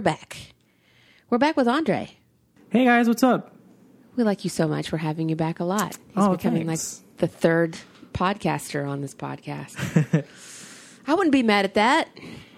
[0.00, 0.38] we're back.
[1.28, 2.12] We're back with Andre.
[2.70, 3.54] Hey guys, what's up?
[4.16, 4.90] We like you so much.
[4.92, 5.98] We're having you back a lot.
[6.14, 7.02] He's Oh, becoming thanks.
[7.10, 7.76] like the third
[8.14, 10.24] podcaster on this podcast.
[11.06, 12.08] I wouldn't be mad at that.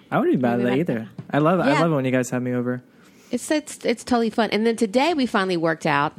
[0.09, 1.09] I wouldn't be mad at that that- either.
[1.33, 1.65] I love it.
[1.65, 2.81] I love it when you guys have me over.
[3.33, 4.51] It's it's it's totally fun.
[4.53, 6.13] And then today we finally worked out.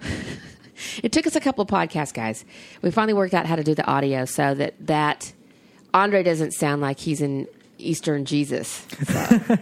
[1.00, 2.44] it took us a couple of podcasts, guys.
[2.82, 5.32] We finally worked out how to do the audio so that that
[5.94, 7.46] Andre doesn't sound like he's in
[7.78, 8.84] Eastern Jesus.
[9.06, 9.58] So,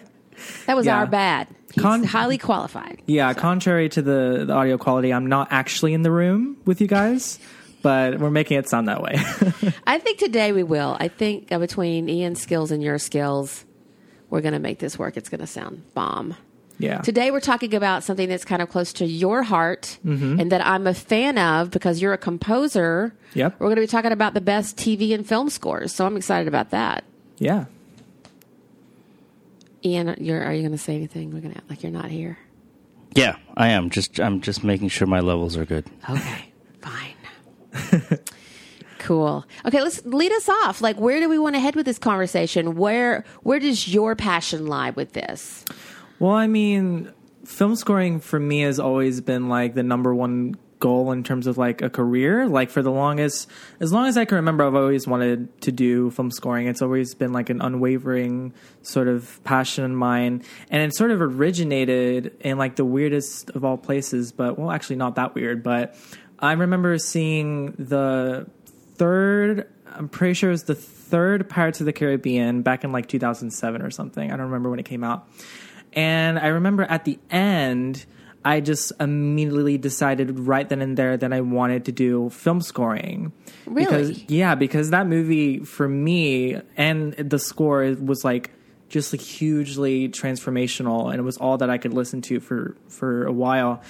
[0.67, 0.99] that was Yeah.
[0.99, 1.49] our bad.
[1.73, 3.01] He's Con- highly qualified.
[3.07, 6.87] Yeah, contrary to the, the audio quality, I'm not actually in the room with you
[6.87, 7.39] guys,
[7.81, 9.15] but we're making it sound that way.
[9.87, 10.97] I think today we will.
[11.01, 13.65] I think between Ian's skills and your skills,
[14.29, 15.17] we're going to make this work.
[15.17, 16.35] It's going to sound bomb.
[16.79, 17.01] yeah.
[17.01, 20.41] Today we're talking about something that's kind of close to your heart Mm-hmm.
[20.41, 23.15] and that I'm a fan of because you're a composer.
[23.35, 23.57] Yep.
[23.59, 25.95] We're going to be talking about the best TV and film scores.
[25.95, 27.05] So I'm excited about that.
[27.39, 27.65] Yeah.
[29.85, 31.33] Ian, you're, are you going to say anything?
[31.33, 32.39] We're going to act like you're not here.
[33.15, 33.91] Yeah, I am.
[33.91, 35.87] Just I'm just making sure my levels are good.
[36.09, 37.15] Okay, fine.
[38.99, 39.45] cool.
[39.67, 40.81] Okay, let's lead us off.
[40.81, 42.75] Like, where do we want to head with this conversation?
[42.75, 45.65] Where where does your passion lie with this?
[46.21, 47.13] Well, I mean,
[47.45, 51.57] film scoring for me has always been like the number one goal in terms of
[51.57, 52.49] like a career.
[52.49, 56.11] Like for the longest, as long as I can remember, I've always wanted to do
[56.11, 56.67] film scoring.
[56.67, 58.53] It's always been like an unwavering
[58.83, 60.43] sort of passion of mine.
[60.71, 64.97] And it sort of originated in like the weirdest of all places, but well, actually
[64.97, 65.97] not that weird, but
[66.41, 68.51] I remember seeing the
[68.97, 73.07] third, I'm pretty sure it was the third Pirates of the Caribbean back in like
[73.07, 74.33] 2007 or something.
[74.33, 75.29] I don't remember when it came out.
[75.93, 78.05] And I remember at the end,
[78.45, 83.33] I just immediately decided right then and there that I wanted to do film scoring.
[83.67, 83.85] Really?
[83.85, 88.51] Because, yeah, because that movie for me and the score was like
[88.89, 93.25] just like hugely transformational and it was all that I could listen to for for
[93.25, 93.83] a while.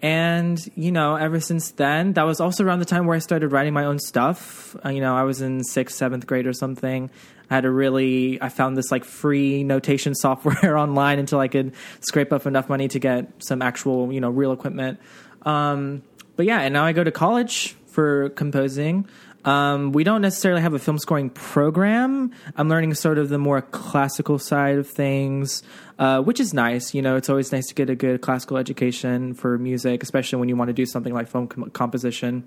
[0.00, 3.48] And you know, ever since then, that was also around the time where I started
[3.48, 4.76] writing my own stuff.
[4.84, 7.10] Uh, you know, I was in sixth, seventh grade or something.
[7.50, 11.74] I had a really, I found this like free notation software online until I could
[12.00, 15.00] scrape up enough money to get some actual, you know, real equipment.
[15.42, 16.02] Um,
[16.36, 19.08] but yeah, and now I go to college for composing.
[19.46, 22.32] Um, we don't necessarily have a film scoring program.
[22.56, 25.62] I'm learning sort of the more classical side of things,
[26.00, 26.94] uh, which is nice.
[26.94, 30.48] You know, it's always nice to get a good classical education for music, especially when
[30.48, 32.46] you want to do something like film com- composition.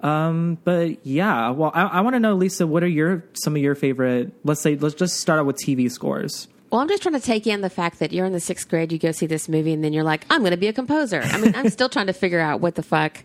[0.00, 3.62] Um, but yeah, well, I, I want to know, Lisa, what are your some of
[3.62, 4.32] your favorite?
[4.42, 6.48] Let's say, let's just start out with TV scores.
[6.70, 8.92] Well, I'm just trying to take in the fact that you're in the sixth grade,
[8.92, 11.20] you go see this movie, and then you're like, I'm going to be a composer.
[11.20, 13.24] I mean, I'm still trying to figure out what the fuck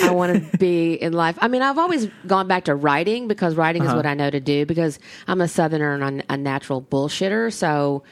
[0.00, 1.36] I want to be in life.
[1.40, 3.96] I mean, I've always gone back to writing because writing is uh-huh.
[3.96, 7.52] what I know to do because I'm a southerner and I'm a natural bullshitter.
[7.52, 8.02] So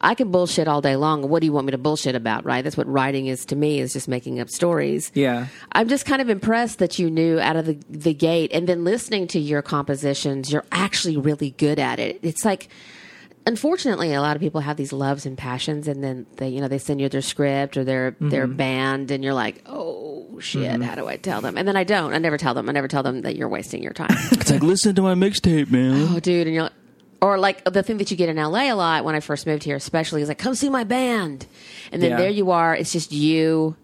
[0.00, 1.28] I can bullshit all day long.
[1.28, 2.62] What do you want me to bullshit about, right?
[2.62, 5.10] That's what writing is to me, is just making up stories.
[5.14, 5.46] Yeah.
[5.72, 8.84] I'm just kind of impressed that you knew out of the, the gate, and then
[8.84, 12.18] listening to your compositions, you're actually really good at it.
[12.22, 12.68] It's like,
[13.46, 16.68] unfortunately, a lot of people have these loves and passions, and then they, you know,
[16.68, 18.56] they send you their script or their their mm-hmm.
[18.56, 20.82] band, and you're like, oh shit, mm-hmm.
[20.82, 21.56] how do I tell them?
[21.56, 22.14] And then I don't.
[22.14, 22.68] I never tell them.
[22.68, 24.08] I never tell them that you're wasting your time.
[24.32, 26.08] It's like listen to my mixtape, man.
[26.10, 26.64] oh, dude, and you're.
[26.64, 26.72] Like,
[27.22, 29.62] or like the thing that you get in LA a lot when I first moved
[29.64, 31.46] here, especially, is like, come see my band,
[31.90, 32.16] and then Yeah.
[32.18, 32.74] there you are.
[32.74, 33.76] It's just you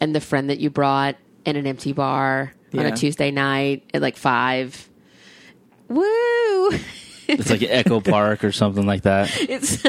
[0.00, 4.02] and the friend that you brought in an empty bar on a Tuesday night at
[4.02, 4.88] like five.
[5.88, 6.70] Woo!
[7.28, 9.30] It's like Echo Park or something like that.
[9.48, 9.84] it's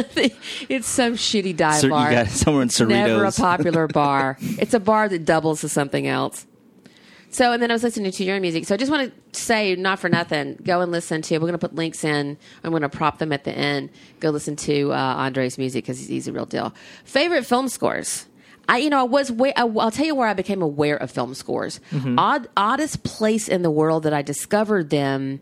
[0.70, 2.12] it's some shitty dive you bar.
[2.12, 2.90] got somewhere in Cerritos.
[2.90, 4.38] Never a popular bar.
[4.42, 6.46] it's a bar that doubles as something else.
[7.30, 8.66] So, and then I was listening to your music.
[8.66, 11.36] So, I just want to say, not for nothing, go and listen to.
[11.36, 11.42] It.
[11.42, 12.38] We're going to put links in.
[12.64, 13.90] I'm going to prop them at the end.
[14.22, 16.74] Go listen to uh, Andre's music because he's a real deal.
[17.04, 18.26] Favorite film scores.
[18.70, 19.34] I, you know, I was.
[19.34, 21.82] Wa- I, I'll tell you where I became aware of film scores.
[22.18, 25.42] Odd, oddest place in the world that I discovered them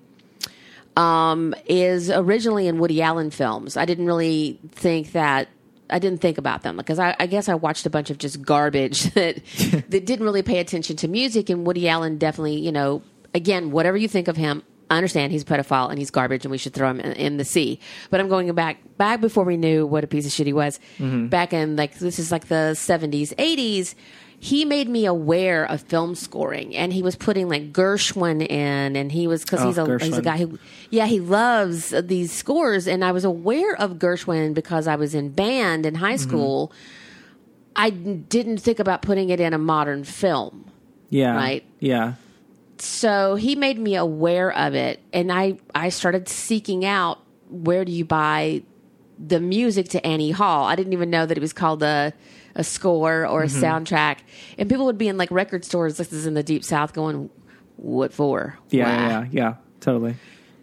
[0.96, 3.78] um, is originally in Woody Allen films.
[3.78, 5.50] I didn't really think that.
[5.90, 8.42] I didn't think about them because I, I guess I watched a bunch of just
[8.42, 9.36] garbage that
[9.90, 11.50] that didn't really pay attention to music.
[11.50, 13.04] And Woody Allen definitely, you know,
[13.34, 16.52] again, whatever you think of him, I understand he's a pedophile and he's garbage and
[16.52, 17.80] we should throw him in, in the sea.
[18.10, 20.80] But I'm going back back before we knew what a piece of shit he was.
[21.30, 23.96] Back in like this is like the 70s, 80s.
[24.44, 29.10] He made me aware of film scoring, and he was putting like Gershwin in, and
[29.10, 30.60] he was because Oh, he's a he's a guy who,
[30.90, 35.30] yeah, he loves these scores, and I was aware of Gershwin because I was in
[35.30, 36.30] band in high mm-hmm.
[36.30, 36.74] school.
[37.76, 40.70] I didn't think about putting it in a modern film
[41.10, 41.36] Yeah.
[41.36, 41.64] Right.
[41.80, 42.16] Yeah.
[42.78, 47.20] so he made me aware of it and i i started seeking out
[47.50, 48.62] where do you buy
[49.20, 50.66] the music to Annie Hall.
[50.66, 52.14] I didn't even know that it was called a
[52.56, 53.64] a score or a Mm-hmm.
[53.64, 54.18] soundtrack.
[54.58, 55.98] And people would be in like record stores.
[55.98, 57.30] This is in the deep south, going,
[57.78, 60.16] "What for?" Yeah, Why?" yeah, yeah, yeah, totally.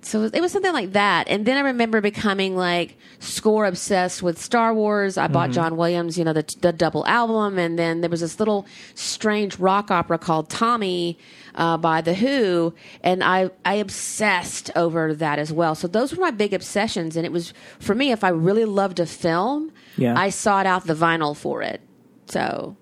[0.02, 1.28] So it was something like that.
[1.28, 5.18] And then I remember becoming like score obsessed with Star Wars.
[5.18, 5.32] I Mm-hmm.
[5.34, 7.58] bought John Williams, you know, the, the double album.
[7.58, 11.18] And then there was this little strange rock opera called Tommy
[11.54, 12.72] uh, by The Who.
[13.04, 15.74] And I, I obsessed over that as well.
[15.74, 17.14] So those were my big obsessions.
[17.14, 20.18] And it was, for me, if I really loved a film, Yeah.
[20.18, 21.80] I sought out the vinyl for it.
[22.26, 22.76] So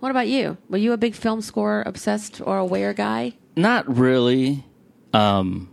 [0.00, 0.56] what about you?
[0.68, 3.34] Were you a big film score obsessed or aware guy?
[3.56, 4.64] Not really.
[5.12, 5.70] Um,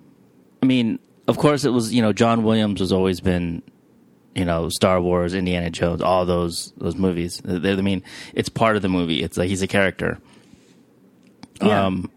[0.61, 3.61] I mean, of course, it was you know John Williams has always been,
[4.35, 7.41] you know, Star Wars, Indiana Jones, all those those movies.
[7.43, 8.03] They- I mean,
[8.33, 9.21] it's part of the movie.
[9.21, 10.17] It's like he's a character.
[11.61, 11.85] Yeah.
[11.85, 12.09] Um,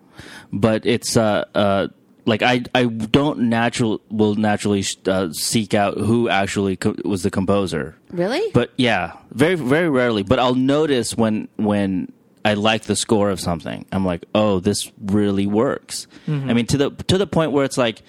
[0.53, 1.89] but it's uh uh
[2.27, 7.31] like I I don't natural will naturally uh, seek out who actually co- was the
[7.31, 7.97] composer.
[8.11, 8.51] Really?
[8.53, 10.23] But yeah, very very rarely.
[10.23, 12.13] But I'll notice when when
[12.45, 16.07] I like the score of something, I'm like, oh, this really works.
[16.29, 18.03] I mean, to the to the point where it's like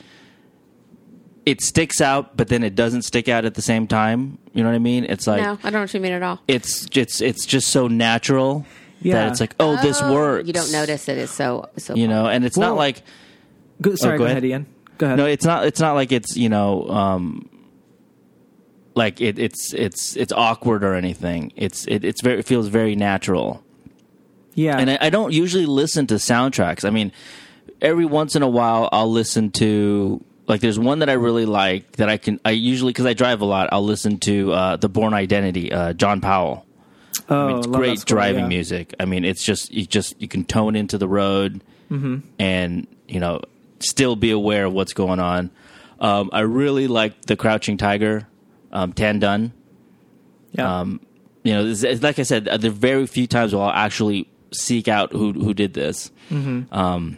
[1.45, 4.37] it sticks out, but then it doesn't stick out at the same time.
[4.53, 5.05] You know what I mean?
[5.05, 6.39] It's like no, I don't know what you mean at all.
[6.47, 8.65] it's it's it's just so natural
[9.01, 9.13] Yeah.
[9.13, 10.47] that it's like, oh, this Oh, works.
[10.47, 11.95] You don't notice it is so so.
[11.95, 13.01] You know, and it's Well- not like
[13.81, 14.37] Go, sorry, Oh, go go, ahead.
[14.37, 14.65] ahead, Ian.
[14.97, 15.17] Go ahead.
[15.17, 15.65] no, it's not.
[15.65, 17.49] It's not like it's you know, um,
[18.95, 21.51] like it, it's it's it's awkward or anything.
[21.55, 23.63] It's it, it's very it feels very natural.
[24.55, 26.83] yeah, And I, I don't usually listen to soundtracks.
[26.83, 27.11] I mean,
[27.81, 31.91] every once in a while, I'll listen to like there's one that I really like
[31.97, 32.39] that I can.
[32.43, 35.93] I usually because I drive a lot, I'll listen to uh, the Bourne Identity, uh,
[35.93, 36.65] John Powell.
[37.29, 38.47] oh, I mean, it's great score, driving yeah.
[38.49, 38.95] music.
[38.99, 41.61] I mean, it's just you just you can tone into the road
[42.39, 43.41] and you know
[43.79, 45.51] still be aware of what's going on.
[45.99, 48.27] Um, I really like the Crouching Tiger,
[48.71, 49.53] um, Tan Dun.
[50.51, 50.79] Yeah.
[50.79, 51.01] Um,
[51.43, 54.29] you know, it's, it's like I said, there are very few times where I'll actually
[54.53, 56.11] seek out who who did this.
[56.71, 57.17] Um,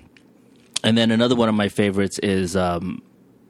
[0.84, 3.02] and then another one of my favorites is um,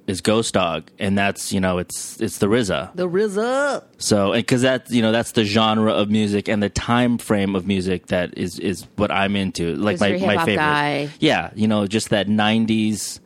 [0.10, 2.96] is Ghost Dog, and that's you know it's it's the RZA.
[2.96, 3.84] The RZA.
[4.00, 7.68] So, because that you know that's the genre of music and the time frame of
[7.68, 9.76] music that is is what I'm into.
[9.76, 10.56] Like my my favorite.
[10.56, 11.10] guy.
[11.20, 13.20] Yeah, you know, just that '90s,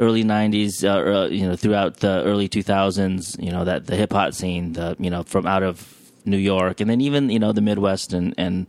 [0.00, 3.40] early '90s, uh, uh, you know, throughout the early 2000s.
[3.40, 5.88] You know that the hip hop scene, the you know from out of
[6.24, 8.66] New York, and then even you know the Midwest and and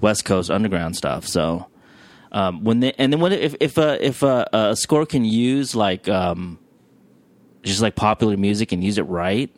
[0.00, 1.26] West Coast underground stuff.
[1.26, 1.66] So.
[2.30, 5.74] Um, when they and then what if if a if a, a score can use
[5.74, 6.58] like um,
[7.68, 9.50] just like popular music and use it right,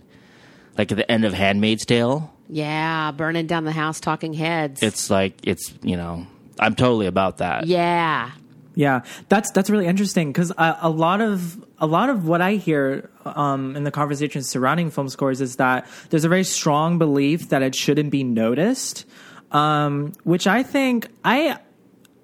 [0.76, 4.82] like at the end of Handmaid's Tale, Yeah, burning down the house, talking heads.
[4.82, 6.26] it's like it's you know
[6.58, 7.66] I'm totally about that.
[7.66, 8.32] yeah.
[8.76, 12.54] Yeah, that's that's really interesting because a, a lot of a lot of what I
[12.54, 17.48] hear um, in the conversations surrounding film scores is that there's a very strong belief
[17.48, 19.06] that it shouldn't be noticed,
[19.50, 21.58] um, which I think I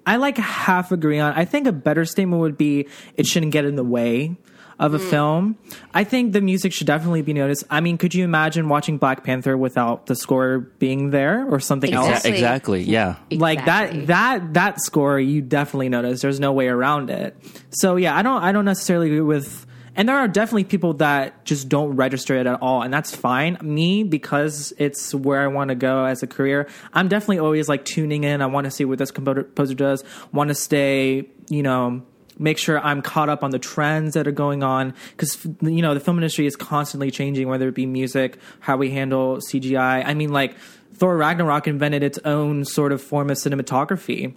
[0.05, 1.33] I like half agree on.
[1.33, 2.87] I think a better statement would be
[3.17, 4.37] it shouldn't get in the way
[4.79, 5.09] of a mm.
[5.09, 5.57] film.
[5.93, 7.63] I think the music should definitely be noticed.
[7.69, 11.93] I mean, could you imagine watching Black Panther without the score being there or something
[11.93, 12.25] else?
[12.25, 12.31] Exactly.
[12.31, 12.83] exactly.
[12.83, 13.15] Yeah.
[13.31, 17.35] like that that that score you definitely notice there's no way around it
[17.69, 19.65] so yeah i don't i don't necessarily agree with
[19.95, 23.57] and there are definitely people that just don't register it at all and that's fine
[23.61, 27.85] me because it's where i want to go as a career i'm definitely always like
[27.85, 31.63] tuning in i want to see what this composer composer does want to stay you
[31.63, 32.01] know
[32.39, 35.93] make sure i'm caught up on the trends that are going on because you know
[35.93, 40.13] the film industry is constantly changing whether it be music how we handle cgi i
[40.13, 40.55] mean like
[40.93, 44.33] Thor Ragnarok invented its own sort of form of cinematography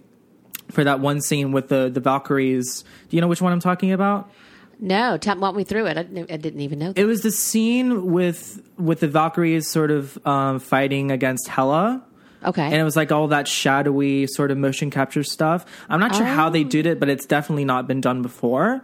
[0.69, 2.83] for that one scene with the the Valkyries.
[3.09, 4.29] Do you know which one I'm talking about?
[4.79, 5.97] No, tell, walk me through it.
[5.97, 7.01] I, didn't- I didn't even know that.
[7.01, 12.03] It was the scene with with the Valkyries sort of um, fighting against Hela.
[12.43, 12.63] Okay.
[12.63, 15.65] And it was like all that shadowy sort of motion capture stuff.
[15.89, 18.81] I'm not sure how they did it, but it's definitely not been done before.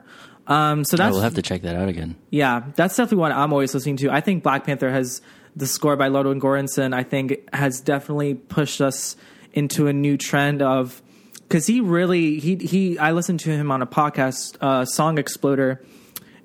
[0.47, 2.15] Um, so I that's will have to check that out again.
[2.29, 4.09] Yeah, that's definitely what I'm always listening to.
[4.09, 5.21] I think Black Panther has
[5.55, 6.93] the score by Ludwig Göransson.
[6.93, 9.17] I think has definitely pushed us
[9.53, 11.01] into a new trend of
[11.41, 12.97] because he really he he.
[12.97, 15.83] I listened to him on a podcast, uh, Song Exploder,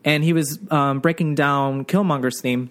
[0.04, 2.71] and he was um, breaking down Killmonger's theme.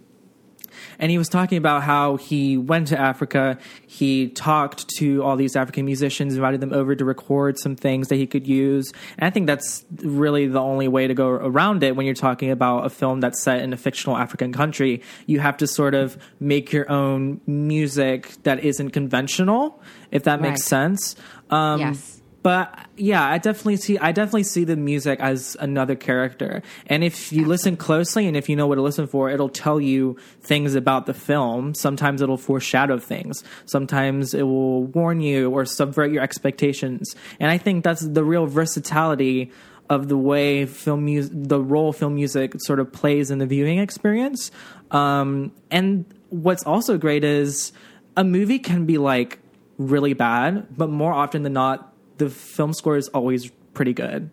[1.00, 3.58] And he was talking about how he went to Africa.
[3.88, 8.16] He talked to all these African musicians, invited them over to record some things that
[8.16, 8.92] he could use.
[9.18, 12.52] And I think that's really the only way to go around it when you're talking
[12.52, 15.02] about a film that's set in a fictional African country.
[15.26, 20.62] You have to sort of make your own music that isn't conventional, if that makes
[20.62, 20.68] Right.
[20.68, 21.16] sense.
[21.50, 22.21] Um, yes.
[22.44, 26.64] But yeah, I definitely see I definitely see the music as another character.
[26.88, 29.80] And if you listen closely and if you know what to listen for, it'll tell
[29.80, 31.76] you things about the film.
[31.76, 33.44] Sometimes it'll foreshadow things.
[33.66, 37.16] Sometimes it will warn you or subvert your expectations.
[37.40, 39.52] And I think that's the real versatility
[39.90, 43.78] of the way film music, the role film music sort of plays in the viewing
[43.78, 44.50] experience.
[44.90, 47.72] Um, and what's also great is
[48.18, 49.40] a movie can be like
[49.78, 51.91] really bad, but more often than not,
[52.22, 54.30] the film score is always pretty good.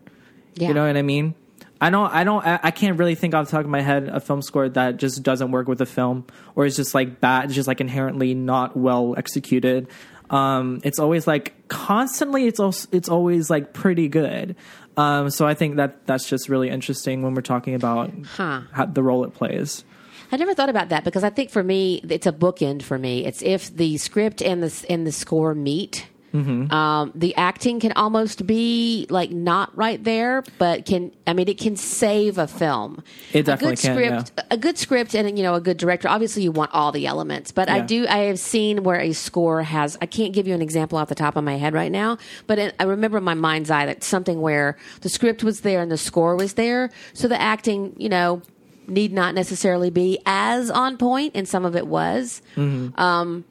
[0.55, 0.69] Yeah.
[0.69, 1.35] You know what I mean?
[1.81, 4.09] I don't, I don't, I I can't really think off the top of my head
[4.09, 7.45] a film score that just doesn't work with the film or is just like bad,
[7.45, 9.87] it's just like inherently not well executed.
[10.29, 14.55] Um, it's always like constantly, it's also, it's always like pretty good.
[14.97, 18.61] Um, so I think that that's just really interesting when we're talking about Huh.
[18.73, 19.85] how, the role it plays.
[20.31, 23.25] I never thought about that because I think for me it's a bookend for me.
[23.25, 26.07] It's if the script and the and the score meet.
[26.33, 26.71] Mm-hmm.
[26.71, 31.57] Um, the acting can almost be like not right there, but can I mean it
[31.57, 33.03] can save a film.
[33.33, 36.07] It definitely a good can, Script, A good script and you know a good director.
[36.07, 38.07] Obviously, you want all the elements, but I do.
[38.07, 39.97] I have seen where a score has.
[40.01, 42.17] I can't give you an example off the top of my head right now,
[42.47, 45.81] but it, I remember in my mind's eye that something where the script was there
[45.81, 48.41] and the score was there, so the acting, you know,
[48.87, 52.41] need not necessarily be as on point, and some of it was.
[52.55, 52.99] Mm-hmm.
[52.99, 53.45] Um,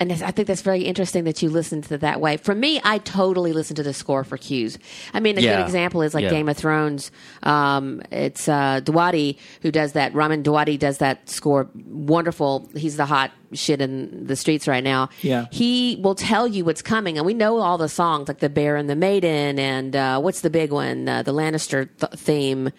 [0.00, 2.38] and I think that's very interesting that you listen to that way.
[2.38, 4.78] For me, I totally listen to the score for cues.
[5.14, 5.58] I mean, a Yeah.
[5.58, 6.30] good example is like Yeah.
[6.30, 7.10] Game of Thrones.
[7.42, 10.14] Um, it's uh, Djawadi who does that.
[10.14, 11.68] Ramin Djawadi does that score.
[11.86, 12.68] Wonderful.
[12.74, 15.10] He's the hot shit in the streets right now.
[15.22, 15.46] Yeah.
[15.52, 18.76] He will tell you what's coming, and we know all the songs like the Bear
[18.76, 21.08] and the Maiden, and uh, what's the big one?
[21.08, 22.70] Uh, the Lannister th- theme.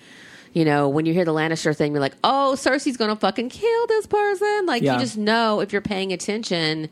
[0.54, 3.88] You know, when you hear the Lannister thing, you're like, "Oh, Cersei's gonna fucking kill
[3.88, 4.96] this person!" Like Yeah.
[4.96, 6.90] you just know if you're paying attention.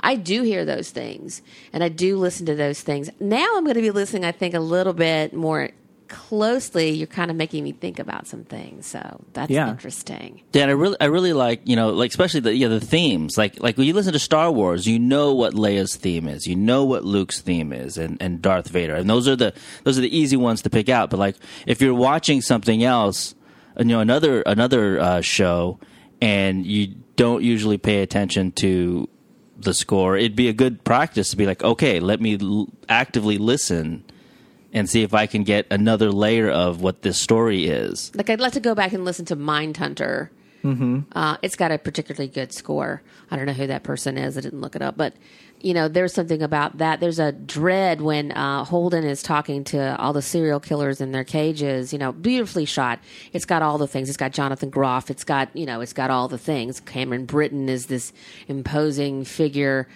[0.00, 3.10] I do hear those things, and I do listen to those things.
[3.20, 4.24] Now I'm going to be listening.
[4.24, 5.70] I think a little bit more
[6.08, 6.90] closely.
[6.90, 9.68] You're kind of making me think about some things, so that's Yeah.
[9.70, 10.42] interesting.
[10.52, 13.36] Dan, I really, I really like you know, like especially the yeah the themes.
[13.36, 16.56] Like like when you listen to Star Wars, you know what Leia's theme is, you
[16.56, 19.52] know what Luke's theme is, and, and Darth Vader, and those are the
[19.84, 21.10] those are the easy ones to pick out.
[21.10, 21.36] But like
[21.66, 23.34] if you're watching something else,
[23.78, 25.78] you know another another uh, show,
[26.22, 29.08] and you don't usually pay attention to
[29.58, 33.38] the score, it'd be a good practice to be like, okay, let me l- actively
[33.38, 34.04] listen.
[34.70, 38.12] And see if I can get another layer of what this story is.
[38.14, 40.28] Like I'd like to go back and listen to Mindhunter.
[40.62, 41.00] Mm-hmm.
[41.12, 43.02] Uh, it's got a particularly good score.
[43.30, 44.36] I don't know who that person is.
[44.36, 45.14] I didn't look it up, but
[45.60, 47.00] you know, there's something about that.
[47.00, 51.24] There's a dread when uh, Holden is talking to all the serial killers in their
[51.24, 51.92] cages.
[51.92, 53.00] You know, beautifully shot.
[53.32, 54.08] It's got all the things.
[54.08, 55.10] It's got Jonathan Groff.
[55.10, 56.80] It's got you know, it's got all the things.
[56.80, 58.12] Cameron Britton is this
[58.46, 59.88] imposing figure,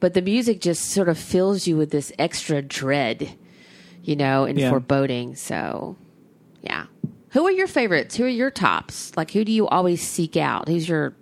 [0.00, 3.36] but the music just sort of fills you with this extra dread.
[4.02, 4.70] You know, and Yeah.
[4.70, 5.34] foreboding.
[5.36, 5.96] So
[6.62, 6.86] yeah.
[7.32, 8.16] Who are your favorites?
[8.16, 9.16] Who are your tops?
[9.16, 10.68] Like, who do you always seek out?
[10.68, 11.14] Who's your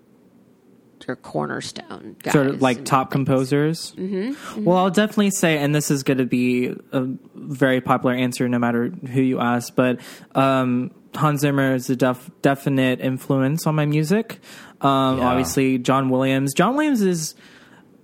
[1.06, 2.32] your cornerstone guys?
[2.32, 3.92] sort of like and- top composers.
[3.96, 4.64] Mm-hmm.
[4.64, 8.58] Well, I'll definitely say, and this is going to be a very popular answer no
[8.58, 10.00] matter who you ask, but
[10.34, 14.40] um, Hans Zimmer is a def- definite influence on my music.
[14.80, 15.28] Um, Yeah.
[15.28, 16.54] Obviously, John Williams.
[16.54, 17.34] John Williams is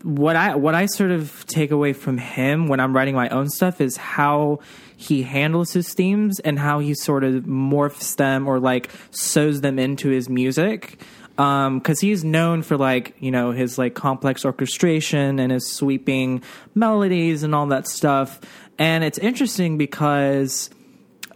[0.03, 3.49] what I what I sort of take away from him when I'm writing my own
[3.49, 4.59] stuff is how
[4.97, 9.79] he handles his themes and how he sort of morphs them or like sews them
[9.79, 11.01] into his music
[11.37, 16.43] Um, because he's known for like you know his like complex orchestration and his sweeping
[16.75, 18.41] melodies and all that stuff.
[18.79, 20.71] And it's interesting because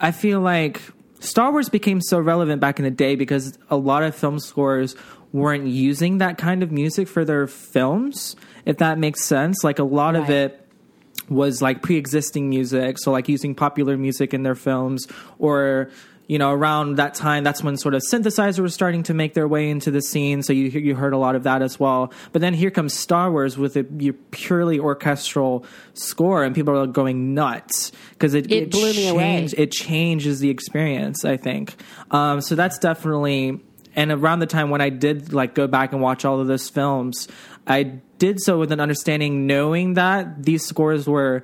[0.01, 0.81] I feel like
[1.21, 4.95] Star Wars became so relevant back in the day because a lot of film scores
[5.33, 9.65] weren't using that kind of music for their films, if that makes sense.
[9.65, 10.65] Like a lot of it
[11.29, 15.07] was like pre-existing music, so like using popular music in their films
[15.39, 15.91] or
[16.29, 19.49] you know around that time that's when sort of synthesizer was starting to make their
[19.49, 20.43] way into the scene.
[20.45, 22.13] So you you heard a lot of that as well.
[22.33, 23.85] But then here comes Star Wars with a
[24.31, 29.23] purely orchestral score and people are going nuts because it, It blew me away.
[29.39, 31.75] changed- it changes the experience i think.
[32.13, 33.61] Um, so that's definitely
[33.97, 36.69] and around the time when i did like go back and watch all of those
[36.69, 37.27] films
[37.67, 37.83] i
[38.19, 41.43] did so with an understanding knowing that these scores were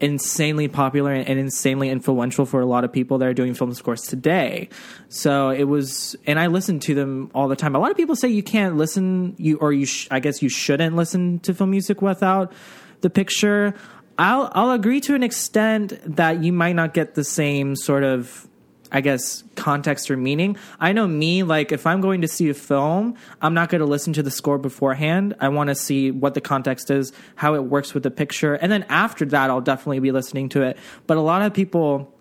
[0.00, 4.02] insanely popular and, insanely influential for a lot of people that are doing film scores
[4.02, 4.68] today.
[5.08, 7.74] So it was and i listened to them all the time.
[7.74, 10.48] A lot of people say you can't listen you or you sh- i guess you
[10.48, 12.52] shouldn't listen to film music without
[13.00, 13.74] the picture.
[14.18, 18.48] I'll I'll agree to an extent that you might not get the same sort of
[18.92, 20.56] I guess context or meaning.
[20.78, 23.86] I know me, like if I'm going to see a film, I'm not going to
[23.86, 25.34] listen to the score beforehand.
[25.40, 28.70] I want to see what the context is, how it works with the picture, and
[28.70, 30.78] then after that, I'll definitely be listening to it.
[31.06, 32.14] But a lot of people,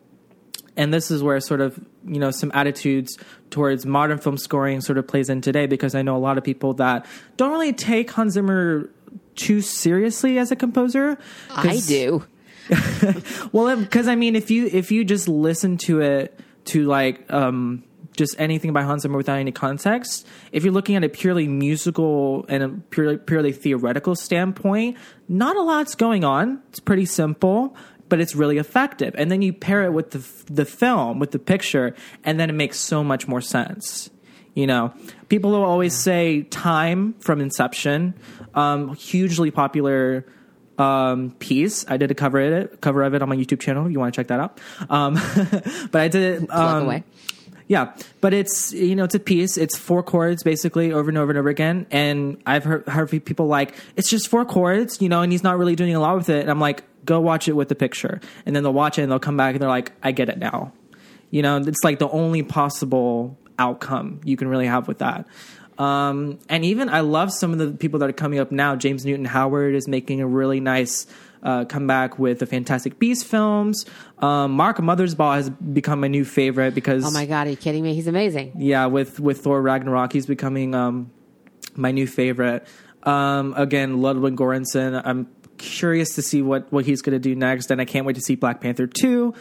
[0.75, 3.17] and this is where sort of you know some attitudes
[3.49, 6.43] towards modern film scoring sort of plays in today, because I know a lot of
[6.43, 7.05] people that
[7.37, 8.89] don't really take Hans Zimmer
[9.35, 11.17] too seriously as a composer.
[11.51, 12.25] I do.
[13.51, 17.83] well, because I mean, if you if you just listen to it to like um,
[18.15, 22.45] just anything by Hans Zimmer without any context, if you're looking at a purely musical
[22.47, 26.61] and a purely purely theoretical standpoint, not a lot's going on.
[26.69, 27.75] It's pretty simple,
[28.09, 29.15] but it's really effective.
[29.17, 32.53] And then you pair it with the the film, with the picture, and then it
[32.53, 34.09] makes so much more sense.
[34.53, 34.93] You know,
[35.29, 38.13] people will always say "Time" from Inception,
[38.53, 40.25] um, hugely popular
[40.77, 41.85] um, piece.
[41.89, 43.85] I did a cover of it, cover of it on my YouTube channel.
[43.85, 44.59] If you want to check that out.
[44.89, 45.13] Um,
[45.91, 46.47] but I did.
[46.49, 47.03] Plug Um, away.
[47.67, 49.57] yeah, but it's you know it's a piece.
[49.57, 51.85] It's four chords basically over and over and over again.
[51.91, 55.57] And I've heard, heard people like it's just four chords, you know, and he's not
[55.57, 56.41] really doing a lot with it.
[56.41, 59.11] And I'm like, go watch it with the picture, and then they'll watch it and
[59.11, 60.73] they'll come back and they're like, I get it now.
[61.31, 65.25] You know, it's like the only possible outcome you can really have with that.
[65.83, 68.75] Um, and even I love some of the people that are coming up now.
[68.75, 71.07] James Newton Howard is making a really nice
[71.41, 73.85] uh, comeback with the Fantastic Beasts films.
[74.19, 77.83] Um, Mark Mothersbaugh has become my new favorite because Oh my god, are you kidding
[77.83, 77.93] me?
[77.95, 78.53] He's amazing.
[78.57, 81.11] yeah, with with Thor Ragnarok, he's becoming um,
[81.75, 82.65] my new favorite.
[83.03, 85.01] Um, again, Ludwig Göransson.
[85.03, 88.15] I'm curious to see what what he's going to do next, and I can't wait
[88.15, 89.33] to see Black Panther two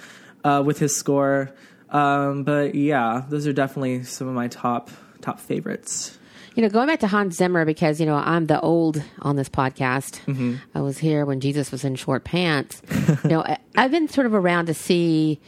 [0.42, 1.50] uh, with his score.
[1.90, 6.18] Um, but yeah, those are definitely some of my top top favorites.
[6.54, 9.48] You know, going back to Hans Zimmer because you know I'm the old on this
[9.48, 10.20] podcast.
[10.26, 10.56] Mm-hmm.
[10.74, 12.82] I was here when Jesus was in short pants.
[13.24, 15.40] you know, I, I've been sort of around to see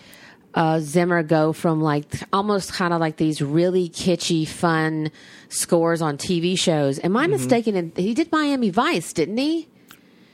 [0.55, 5.11] uh, Zimmer go from like almost kind of like these really kitschy, fun
[5.51, 6.99] scores on TV shows.
[7.01, 7.17] Am Mm-hmm.
[7.19, 7.77] I mistaken?
[7.77, 9.69] In, he did Miami Vice, didn't he?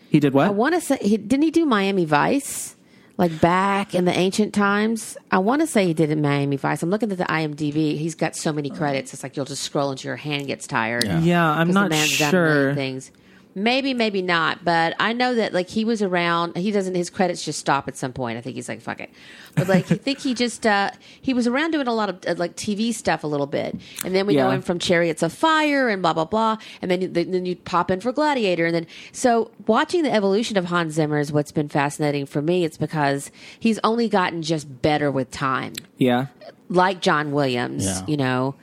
[0.09, 0.47] He did what?
[0.47, 2.77] I want to say, he, didn't he do Miami Vice?
[3.21, 6.83] Like back in the ancient times, I want to say he did in Miami Vice.
[6.83, 7.99] I'm looking at the IMDb.
[7.99, 8.75] He's got so many oh.
[8.75, 9.13] credits.
[9.13, 11.05] It's like you'll just scroll until your hand gets tired.
[11.05, 12.75] yeah, I'm 'Cause the not man's done a million sure.
[12.75, 13.11] Things.
[13.55, 14.65] Maybe, maybe not.
[14.65, 16.57] But I know that like he was around.
[16.57, 16.95] He doesn't.
[16.95, 18.39] His credits just stop at some point.
[18.39, 19.11] I think he's like fuck it.
[19.57, 22.35] But like I think he just uh he was around doing a lot of uh,
[22.39, 25.89] like TV stuff a little bit, and then we know him from Chariots of Fire
[25.89, 28.87] and blah blah blah, and then you- then you pop in for Gladiator, and then
[29.13, 32.65] so watching the evolution of Hans Zimmer is what's been fascinating for me.
[32.65, 36.27] It's because he's only gotten just better with time Yeah,
[36.69, 38.03] like John Williams, Yeah.
[38.07, 38.55] you know.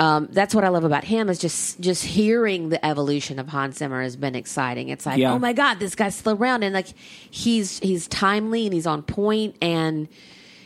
[0.00, 3.76] Um, that's what I love about him is just just hearing the evolution of Hans
[3.76, 4.88] Zimmer has been exciting.
[4.88, 5.32] It's like, Yeah.
[5.34, 6.88] oh my god, this guy's still around, and like
[7.30, 10.08] he's he's timely and he's on point, and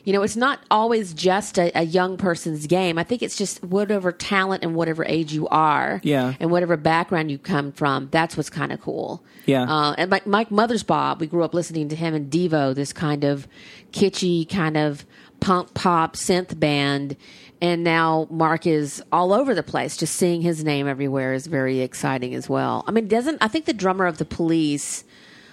[0.05, 2.99] you know, it's not always just a, a young person's game.
[2.99, 6.35] I think it's just whatever talent and whatever age you are, Yeah.
[6.39, 8.09] and whatever background you come from.
[8.13, 9.25] That's what's kind of cool.
[9.47, 9.63] Yeah.
[9.63, 13.25] Uh, and Mike, Mike Mothersbaugh, we grew up listening to him and Devo, this kind
[13.25, 13.49] of
[13.93, 15.07] kitschy kind of
[15.45, 17.17] punk pop synth band.
[17.61, 19.97] And now Mark is all over the place.
[19.97, 22.85] Just seeing his name everywhere is very exciting as well.
[22.87, 25.05] I mean, doesn't I think the drummer of the Police,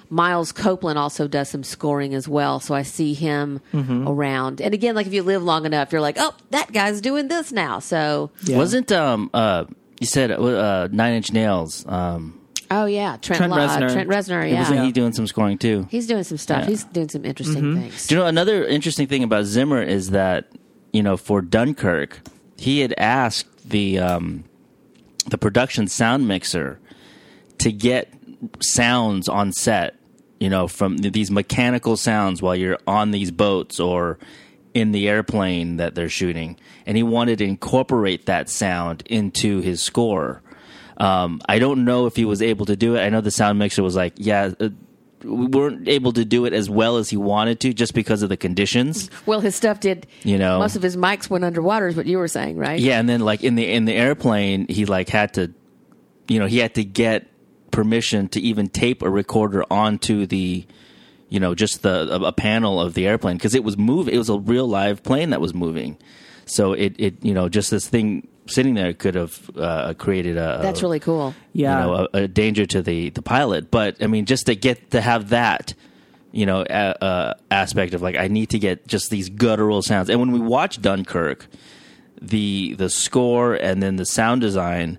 [0.09, 2.59] Miles Copeland, also does some scoring as well.
[2.59, 3.61] So I see him
[4.07, 4.61] around.
[4.61, 7.51] And again, like if you live long enough, you're like, oh, that guy's doing this
[7.51, 7.79] now.
[7.79, 8.57] So Yeah.
[8.57, 9.65] Wasn't um uh
[9.99, 11.85] you said uh, Nine Inch Nails?
[11.87, 12.40] Um,
[12.71, 13.93] oh yeah, Trent, Trent Reznor.
[13.93, 14.59] Trent Reznor, yeah.
[14.59, 15.87] wasn't he doing some scoring too?
[15.91, 16.63] He's doing some stuff.
[16.63, 16.69] Yeah.
[16.69, 18.07] He's doing some interesting things.
[18.07, 20.51] Do you know another interesting thing about Zimmer is that
[20.91, 22.21] you know for Dunkirk
[22.61, 24.43] he had asked the um,
[25.27, 26.79] the production sound mixer
[27.57, 28.13] to get
[28.61, 29.95] sounds on set,
[30.39, 34.19] you know, from these mechanical sounds while you're on these boats or
[34.75, 36.55] in the airplane that they're shooting,
[36.85, 40.43] and he wanted to incorporate that sound into his score.
[40.97, 43.01] Um, I don't know if he was able to do it.
[43.01, 44.51] I know the sound mixer was like, yeah.
[44.59, 44.69] Uh,
[45.23, 48.29] we weren't able to do it as well as he wanted to just because of
[48.29, 49.09] the conditions.
[49.25, 50.07] Well, his stuff did.
[50.23, 50.59] You know.
[50.59, 51.87] most of his mics went underwater.
[51.87, 52.79] Is what you were saying, right?
[52.79, 55.53] Yeah, and then like in the in the airplane, he like had to,
[56.27, 57.27] you know, he had to get
[57.71, 60.65] permission to even tape a recorder onto the,
[61.29, 64.13] you know, just the a, a panel of the airplane because it was moving.
[64.13, 65.97] It was a real live plane that was moving.
[66.51, 70.59] So it it you know just this thing sitting there could have uh, created a
[70.61, 71.33] That's really cool.
[71.53, 71.79] yeah.
[71.79, 73.71] you know a, a danger to the the pilot.
[73.71, 75.73] But I mean, just to get to have that.
[76.33, 80.09] You know, uh, uh, aspect of like I need to get just these guttural sounds,
[80.09, 81.45] and when we watch Dunkirk,
[82.21, 84.97] the the score and then the sound design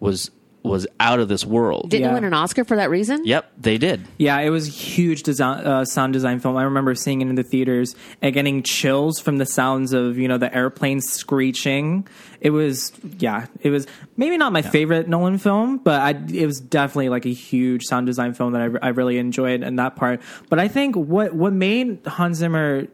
[0.00, 0.30] was
[0.62, 1.88] was out of this world.
[1.90, 2.14] Didn't Yeah.
[2.14, 3.24] win an Oscar for that reason?
[3.24, 4.02] Yep, they did.
[4.18, 6.56] Yeah, it was a huge design, uh, sound design film.
[6.56, 10.28] I remember seeing it in the theaters and getting chills from the sounds of you
[10.28, 12.06] know the airplane screeching.
[12.40, 16.60] It was yeah, it was maybe not my favorite Nolan film, but I, it was
[16.60, 20.20] definitely like a huge sound design film that I, I really enjoyed in that part.
[20.48, 22.86] But I think what what made Hans Zimmer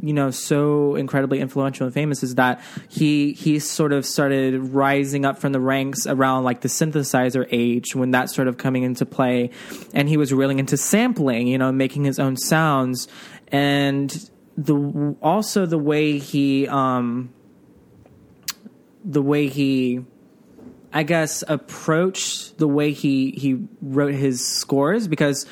[0.00, 5.24] you know so incredibly influential and famous is that he he sort of started rising
[5.24, 9.06] up from the ranks around like the synthesizer age when that sort of coming into
[9.06, 9.50] play.
[9.94, 13.08] And he was really into sampling you know making his own sounds.
[13.48, 17.32] And the also the way he um
[19.04, 20.04] the way he
[20.92, 25.46] I guess approached the way he he wrote his scores because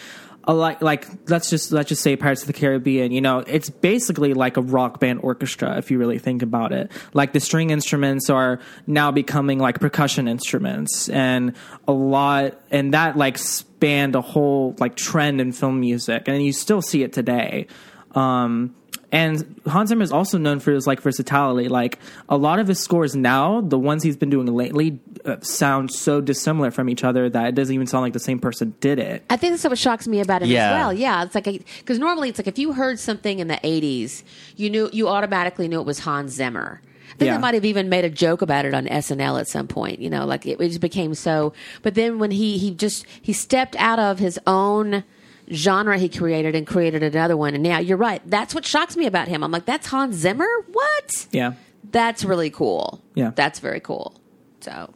[0.55, 4.35] lot like let's just let's just say Pirates of the Caribbean, you know, it's basically
[4.35, 6.91] like a rock band orchestra if you really think about it.
[7.13, 11.55] Like the string instruments are now becoming like percussion instruments and
[11.87, 16.53] a lot and that like spanned a whole like trend in film music and you
[16.53, 17.67] still see it today.
[18.15, 18.75] Um
[19.13, 21.69] and Hans Zimmer is also known for his like versatility.
[21.69, 25.93] Like a lot of his scores now, the ones he's been doing lately, uh, sound
[25.93, 28.99] so dissimilar from each other that it doesn't even sound like the same person did
[28.99, 29.25] it.
[29.29, 30.71] I think that's what shocks me about him Yeah.
[30.71, 30.93] as well.
[30.93, 31.45] Yeah, it's like
[31.79, 34.23] because normally it's like if you heard something in the '80s,
[34.57, 36.81] you knew you automatically knew it was Hans Zimmer.
[36.85, 37.37] I think Yeah.
[37.37, 39.99] they might have even made a joke about it on SNL at some point.
[39.99, 41.53] You know, like it, it just became so.
[41.83, 45.03] But then when he he just he stepped out of his own
[45.53, 48.23] genre he created and created another one, and now you're right.
[48.27, 49.43] That's what shocks me about him.
[49.43, 50.49] I'm like, that's Hans Zimmer.
[50.73, 51.27] What?
[51.33, 51.55] Yeah.
[51.91, 53.03] That's really cool.
[53.15, 53.33] Yeah.
[53.35, 54.21] That's very cool.
[54.61, 54.93] So,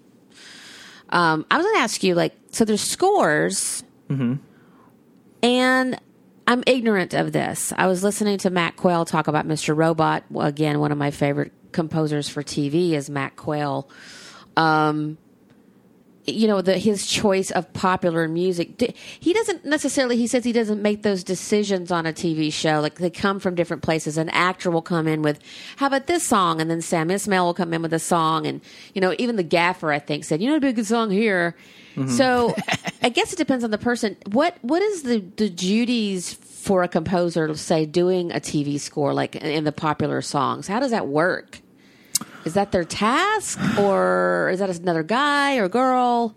[1.08, 3.82] um, I was going to ask you, like, so there's scores,
[5.42, 5.98] and
[6.46, 7.72] I'm ignorant of this.
[7.76, 9.76] I was listening to Mac Quayle talk about Mr.
[9.76, 10.24] Robot.
[10.38, 13.88] Again, one of my favorite composers for TV is Mac Quayle.
[14.56, 15.18] Um,
[16.26, 18.96] you know the his choice of popular music.
[19.20, 22.80] He doesn't necessarily he says he doesn't make those decisions on a tv show.
[22.80, 24.16] Like they come from different places.
[24.16, 25.38] An actor will come in with
[25.76, 26.60] how about this song?
[26.60, 28.46] And then sam esmail will come in with a song.
[28.46, 28.60] And
[28.94, 31.10] you know even the gaffer i think said you know it'd be a good song
[31.10, 31.56] here.
[31.96, 32.10] Mm-hmm.
[32.10, 32.54] So
[33.02, 34.16] i guess it depends on the person.
[34.30, 39.36] What what is the the duties for a composer say doing a tv score like
[39.36, 40.66] in the popular songs?
[40.66, 41.60] How does that work
[42.44, 46.34] is that their task or is that another guy or girl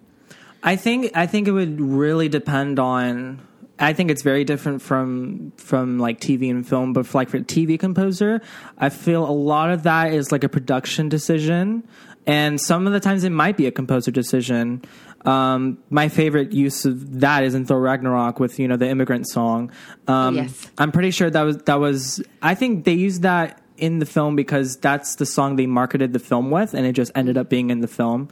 [0.63, 3.39] I think I think it would really depend on.
[3.79, 7.37] I think it's very different from from like TV and film, but for like for
[7.37, 8.41] a TV composer,
[8.77, 11.87] I feel a lot of that is like a production decision,
[12.25, 14.83] and some of the times it might be a composer decision.
[15.25, 19.27] Um, my favorite use of that is in Thor Ragnarok with you know the immigrant
[19.29, 19.71] song.
[20.07, 20.67] Um, Yes.
[20.79, 22.21] I'm pretty sure that was that was.
[22.41, 26.19] I think they used that in the film because that's the song they marketed the
[26.19, 28.29] film with, and it just ended up being in the film.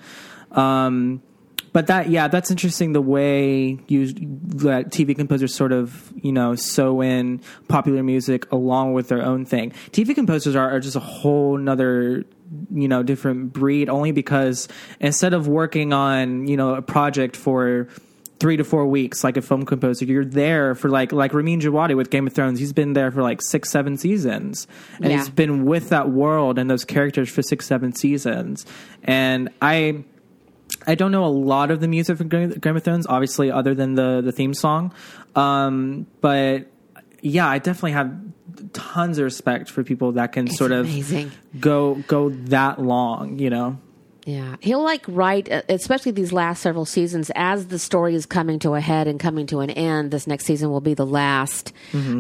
[0.52, 1.22] Um,
[1.76, 6.56] but that yeah that's interesting the way you that tv composers sort of you know
[6.56, 11.02] sew in popular music along with their own thing tv composers are, are just a
[11.02, 12.24] whole nother
[12.72, 14.70] you know different breed only because
[15.02, 17.90] instead of working on you know a project for
[18.40, 21.96] three to four weeks like a film composer you're there for like like ramin Djawadi
[21.96, 24.68] with game of thrones he's been there for like six seven seasons
[25.02, 25.18] and Yeah.
[25.18, 28.66] he's been with that world and those characters for six seven seasons
[29.04, 30.04] and i
[30.88, 33.74] I don't know a lot of the music from Game Game of Thrones, obviously, other
[33.74, 34.94] than the the theme song.
[35.36, 36.68] Um, but
[37.22, 38.14] yeah, I definitely have
[38.74, 41.32] tons of respect for people that can It's sort of amazing.
[41.60, 43.40] go go that long.
[43.40, 43.78] You know,
[44.26, 48.58] Yeah, he'll like write, uh, especially these last several seasons, as the story is coming
[48.60, 50.10] to a head and coming to an end.
[50.10, 51.72] This next season will be the last.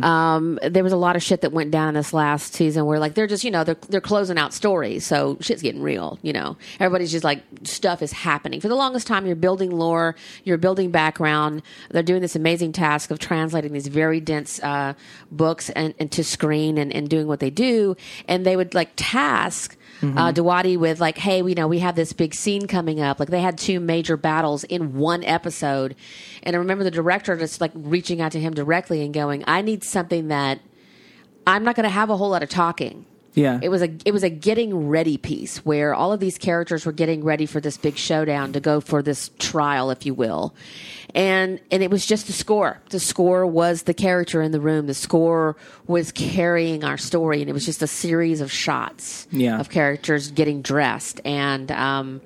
[0.03, 2.99] Um, there was a lot of shit that went down in this last season where,
[2.99, 6.19] like, they're just, you know, they're they're closing out stories, so shit's getting real.
[6.21, 8.61] You know, everybody's just like stuff is happening.
[8.61, 11.63] For the longest time, you're building lore, you're building background.
[11.89, 14.93] They're doing this amazing task of translating these very dense uh,
[15.31, 18.91] books and, and to screen and, and doing what they do, and they would like
[18.95, 23.19] task uh, Djawadi with like, hey, we know we have this big scene coming up.
[23.19, 25.95] Like they had two major battles in one episode,
[26.43, 29.61] and I remember the director just like reaching out to him directly and going, I
[29.61, 30.59] need something that
[31.47, 33.05] I'm not going to have a whole lot of talking.
[33.35, 36.85] Yeah, It was a it was a getting ready piece where all of these characters
[36.85, 40.55] were getting ready for this big showdown to go for this trial, if you will,
[41.13, 42.81] and and it was just the score.
[42.89, 44.87] The score was the character in the room.
[44.87, 45.55] The score
[45.87, 49.59] was carrying our story, and it was just a series of shots Yeah.
[49.59, 52.21] of characters getting dressed and um,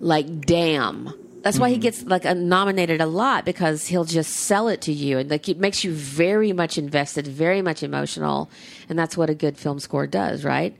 [0.00, 1.12] like damn.
[1.42, 4.92] That's why he gets like uh, nominated a lot because he'll just sell it to
[4.92, 8.50] you and like it makes you very much invested, very much emotional,
[8.88, 10.76] and that's what a good film score does, right?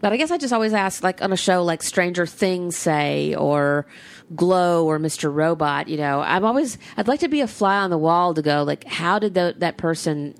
[0.00, 3.34] But I guess I just always ask, like on a show like Stranger Things, say,
[3.34, 3.86] or
[4.34, 5.32] Glow or Mr.
[5.32, 8.40] Robot, you know, I'm always, I'd like to be a fly on the wall to
[8.40, 10.34] go, like, how did tho- that person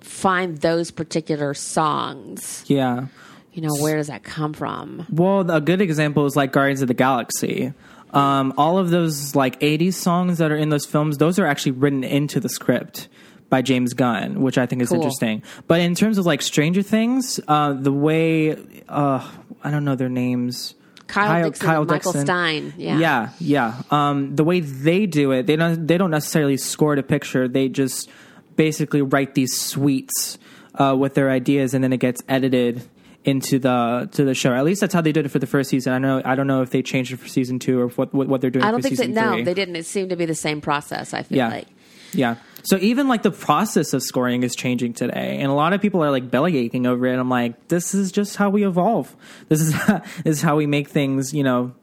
[0.00, 2.64] find those particular songs?
[2.66, 3.08] Yeah.
[3.52, 5.06] You know, where does that come from?
[5.10, 7.72] Well, a good example is like Guardians of the Galaxy.
[8.14, 11.72] Um, all of those like 80s songs that are in those films, those are actually
[11.72, 13.08] written into the script
[13.50, 14.98] by James Gunn, which I think is Cool.
[14.98, 15.42] interesting.
[15.66, 18.56] But in terms of like Stranger Things, uh, the way
[18.88, 19.28] uh,
[19.62, 20.74] I don't know their names.
[21.06, 22.72] Kyle, Dixon, and Michael Stein.
[22.78, 22.98] Yeah.
[22.98, 23.82] yeah, yeah.
[23.90, 27.46] Um, the way they do it, they don't they don't necessarily score the picture.
[27.46, 28.08] They just
[28.56, 30.38] basically write these suites
[30.76, 32.82] uh, with their ideas, and then it gets edited
[33.24, 34.52] into the to the show.
[34.52, 35.92] At least that's how they did it for the first season.
[35.92, 38.28] I know I don't know if they changed it for season two or what what,
[38.28, 38.64] what they're doing.
[38.64, 39.42] I don't think that, no, three.
[39.44, 39.76] they didn't.
[39.76, 41.48] It seemed to be the same process, I feel Yeah.
[41.48, 41.68] like.
[42.12, 42.36] Yeah.
[42.62, 46.02] So even like the process of scoring is changing today, and a lot of people
[46.02, 47.18] are like belly aching over it.
[47.18, 49.14] I'm like, this is just how we evolve.
[49.48, 49.72] This is
[50.24, 51.34] this is how we make things.
[51.34, 51.74] You know,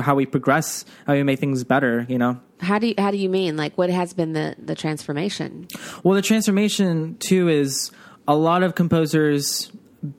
[0.00, 2.06] how we progress, how we make things better.
[2.08, 2.40] You know.
[2.60, 3.56] How do you, how do you mean?
[3.56, 5.68] Like, what has been the, the transformation?
[6.02, 7.90] Well, the transformation too is
[8.26, 9.70] a lot of composers,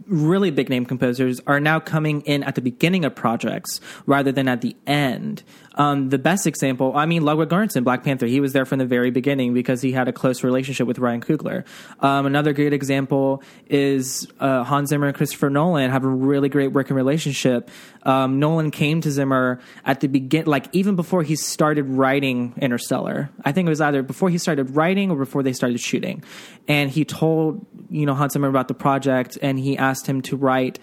[0.07, 4.47] really big name composers, are now coming in at the beginning of projects rather than
[4.47, 5.43] at the end.
[5.75, 8.85] Um, the best example, I mean, Ludwig Göransson, Black Panther, he was there from the
[8.85, 11.65] very beginning because he had a close relationship with Ryan Coogler.
[11.99, 16.69] Um, another great example is uh, Hans Zimmer and Christopher Nolan have a really great
[16.69, 17.69] working relationship.
[18.03, 23.29] Um, Nolan came to Zimmer at the begin, like even before he started writing Interstellar.
[23.43, 26.23] I think it was either before he started writing or before they started shooting.
[26.67, 30.35] And he told, you know, Hans Zimmer about the project and he asked him to
[30.35, 30.79] write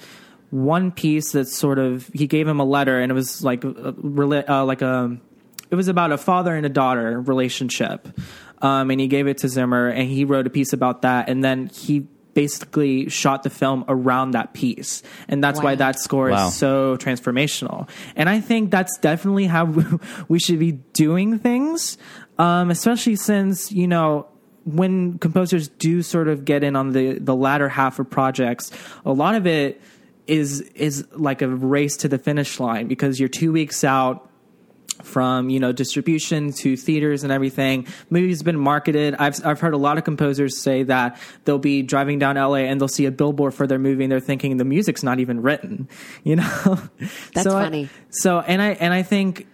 [0.51, 3.95] one piece that sort of, he gave him a letter and it was like, a,
[4.49, 5.17] uh, like a,
[5.71, 8.09] it was about a father and a daughter relationship.
[8.61, 11.29] Um, and he gave it to Zimmer and he wrote a piece about that.
[11.29, 15.03] And then he basically shot the film around that piece.
[15.29, 16.49] And that's why that score Wow.
[16.49, 17.89] is so transformational.
[18.17, 19.67] And I think that's definitely how
[20.29, 21.99] we should be doing things,
[22.39, 24.29] um, especially since, you know,
[24.65, 28.71] when composers do sort of get in on the, the latter half of projects,
[29.05, 29.81] a lot of it
[30.27, 34.29] is is like a race to the finish line because you're two weeks out
[35.03, 37.87] from you know distribution to theaters and everything.
[38.09, 39.17] Movie's been marketed.
[39.19, 42.81] I've I've heard a lot of composers say that they'll be driving down LA and
[42.81, 45.89] they'll see a billboard for their movie and they're thinking the music's not even written.
[46.25, 46.79] You know,
[47.35, 47.89] That's so I- funny.
[48.11, 49.49] so and I and I think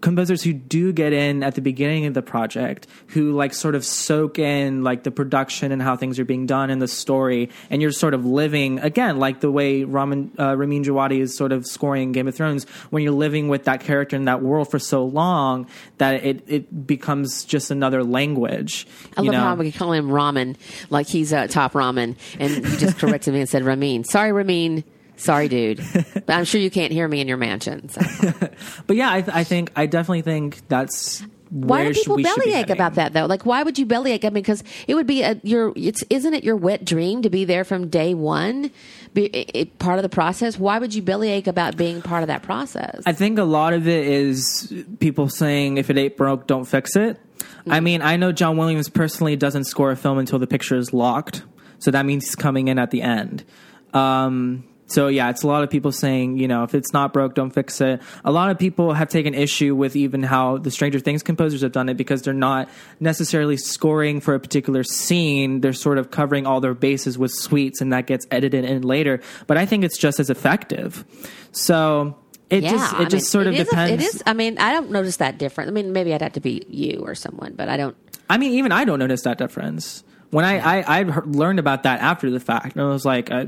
[0.00, 3.84] composers who do get in at the beginning of the project who like sort of
[3.84, 7.82] soak in like the production and how things are being done in the story and
[7.82, 11.66] you're sort of living again like the way Ramin, uh, Ramin Djawadi is sort of
[11.66, 15.04] scoring Game of Thrones when you're living with that character in that world for so
[15.04, 15.66] long
[15.98, 19.40] that it it becomes just another language I you love know?
[19.40, 20.56] how we call him ramen,
[20.90, 24.04] like he's uh, top ramen, and you just corrected me and said Ramin.
[24.04, 24.84] Sorry, Ramin.
[25.16, 25.84] Sorry, dude.
[26.26, 27.88] But I'm sure you can't hear me in your mansion.
[27.90, 28.00] So.
[28.86, 32.70] but yeah I, th- I think I definitely think that's Why do people be bellyache
[32.70, 33.26] about that though?
[33.26, 34.24] Like, why would you bellyache?
[34.24, 35.72] I mean, because it would be a your.
[35.76, 38.70] It's isn't it your wet dream to be there from day one,
[39.12, 40.58] be it, it- part of the process?
[40.58, 43.02] Why would you bellyache about being part of that process?
[43.04, 46.96] I think a lot of it is people saying if it ain't broke, don't fix
[46.96, 47.20] it.
[47.68, 50.92] I mean, I know John Williams personally doesn't score a film until the picture is
[50.94, 51.42] locked,
[51.78, 53.44] so that means he's coming in at the end.
[53.92, 57.34] Um, so yeah, it's a lot of people saying, you know, if it's not broke,
[57.34, 58.02] don't fix it.
[58.24, 61.72] A lot of people have taken issue with even how the Stranger Things composers have
[61.72, 62.68] done it because they're not
[63.00, 65.60] necessarily scoring for a particular scene.
[65.62, 69.20] They're sort of covering all their bases with suites, and that gets edited in later.
[69.46, 71.04] But I think it's just as effective.
[71.52, 72.18] So
[72.50, 74.04] it yeah, just it I mean, just sort of it is a- depends.
[74.04, 74.22] it is.
[74.26, 75.68] I mean, I don't notice that difference.
[75.68, 77.96] I mean, maybe I'd have to be you or someone, but I don't.
[78.28, 80.04] I mean, even I don't notice that difference.
[80.30, 83.46] When I I, I learned about that after the fact, and I was like, I,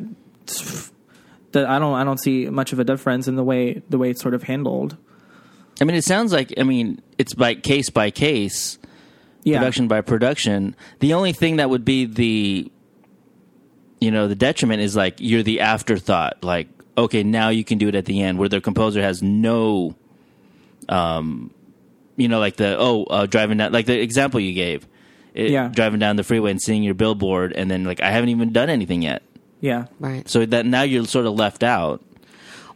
[1.53, 4.11] the, I don't I don't see much of a difference in the way the way
[4.11, 4.97] it's sort of handled.
[5.81, 8.79] I mean, it sounds like I mean it's by case by case,
[9.45, 10.75] Yeah, production by production.
[11.01, 12.71] The only thing that would be the,
[14.01, 16.43] you know, the detriment is like you're the afterthought.
[16.43, 19.95] Like, okay, now you can do it at the end, where the composer has no,
[20.89, 21.51] um,
[22.17, 24.87] you know, like the oh uh, driving down, like the example you gave,
[25.35, 25.69] it, Yeah.
[25.69, 28.71] driving down the freeway and seeing your billboard, and then like I haven't even done
[28.71, 29.23] anything yet.
[29.61, 30.29] Yeah, Right.
[30.29, 32.03] So that now you're sort of left out.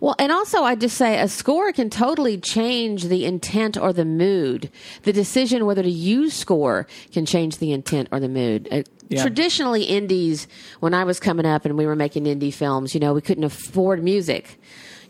[0.01, 4.07] Well, and also I just say a score can totally change the intent or the
[4.07, 4.71] mood.
[5.03, 8.66] The decision whether to use score can change the intent or the mood.
[8.73, 9.23] Uh, Yeah.
[9.23, 10.47] Traditionally, indies,
[10.79, 13.43] when I was coming up and we were making indie films, you know, we couldn't
[13.45, 14.59] afford music.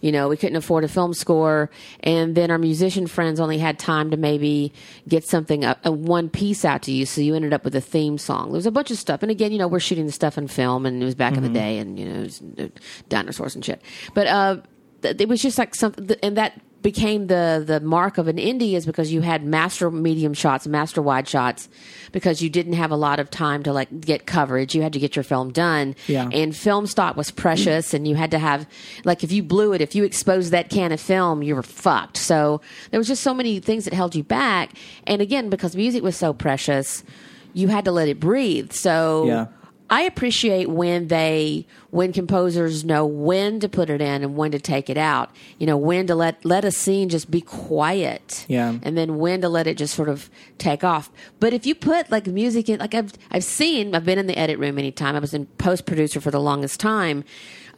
[0.00, 3.78] You know, we couldn't afford a film score, and then our musician friends only had
[3.78, 4.72] time to maybe
[5.08, 7.06] get something a, a one piece out to you.
[7.06, 8.46] So you ended up with a theme song.
[8.46, 10.48] There was a bunch of stuff, and again, you know, we're shooting the stuff in
[10.48, 12.68] film, and it was back in the day, and you know, it was uh,
[13.08, 13.82] dinosaurs and shit.
[14.14, 14.56] But uh,
[15.02, 18.86] it was just like something, and that became the the mark of an indie is
[18.86, 21.68] because you had master medium shots, master wide shots,
[22.12, 24.74] because you didn't have a lot of time to like get coverage.
[24.74, 26.28] You had to get your film done, Yeah.
[26.32, 28.66] and film stock was precious, and you had to have
[29.04, 32.16] like if you blew it, if you exposed that can of film, you were fucked.
[32.16, 34.70] So there was just so many things that held you back,
[35.06, 37.04] and again because music was so precious,
[37.52, 38.72] you had to let it breathe.
[38.72, 39.46] So Yeah.
[39.90, 44.60] I appreciate when they when composers know when to put it in and when to
[44.60, 45.30] take it out.
[45.58, 48.46] You know, when to let let a scene just be quiet.
[48.48, 48.78] Yeah.
[48.84, 51.10] And then when to let it just sort of take off.
[51.40, 54.38] But if you put like music in like I've I've seen I've been in the
[54.38, 55.16] edit room anytime.
[55.16, 57.24] I was in post producer for the longest time.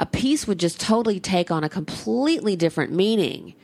[0.02, 3.54] A piece would just totally take on a completely different meaning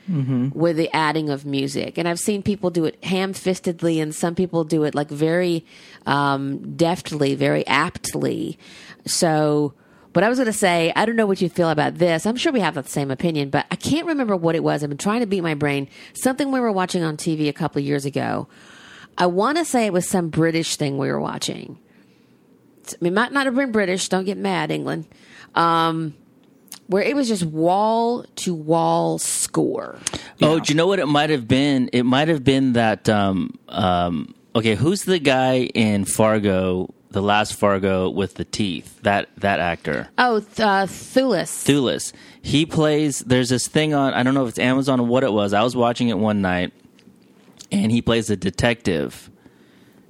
[0.55, 1.99] with the adding of music.
[1.99, 5.67] And I've seen people do it ham fistedly, and some people do it like very
[6.07, 8.57] um, deftly, very aptly.
[9.05, 9.75] So,
[10.13, 12.25] what I was going to say, I don't know what you feel about this.
[12.25, 14.85] I'm sure we have the same opinion, but I can't remember what it was.
[14.85, 15.89] I've been trying to beat my brain.
[16.13, 18.47] Something we were watching on TV a couple of years ago.
[19.19, 21.81] I want to say it was some British thing we were watching.
[23.01, 24.09] It might not have been British.
[24.09, 25.09] Don't get mad, England.
[25.57, 26.15] Um,
[26.89, 29.99] where it was just wall to wall score.
[30.43, 31.89] Oh, do you know what it might have been?
[31.93, 33.09] It might have been that.
[33.09, 39.01] Um, um, okay, who's the guy in Fargo, the last Fargo with the teeth?
[39.03, 41.65] That that actor, Oh, th- uh, Thewlis.
[41.67, 42.13] Thewlis.
[42.43, 43.21] He plays.
[43.21, 44.15] There's this thing on.
[44.15, 45.53] I don't know if it's Amazon or what it was.
[45.53, 46.73] I was watching it one night,
[47.71, 49.31] and he plays a detective.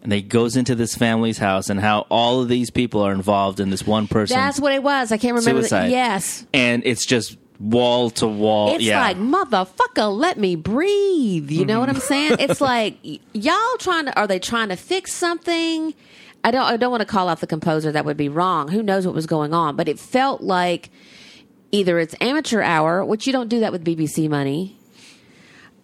[0.09, 3.61] And he goes into this family's house, and how all of these people are involved
[3.61, 4.39] in this one person.
[4.39, 5.13] That's what it was.
[5.13, 5.61] I can't remember.
[5.61, 5.91] The, Suicide.
[5.91, 6.47] yes.
[6.55, 8.75] and it's just wall to wall.
[8.75, 9.03] It's yeah.
[9.03, 11.51] like motherfucker, let me breathe.
[11.51, 12.37] You know what I'm saying?
[12.39, 12.97] It's like
[13.35, 14.19] y'all trying to.
[14.19, 15.93] Are they trying to fix something?
[16.43, 16.65] I don't.
[16.65, 17.93] I don't want to call out the composer.
[17.93, 18.69] That would be wrong.
[18.69, 19.77] Who knows what was going on?
[19.77, 20.89] But it felt like
[21.71, 24.75] either it's amateur hour, which you don't do that with BBC money,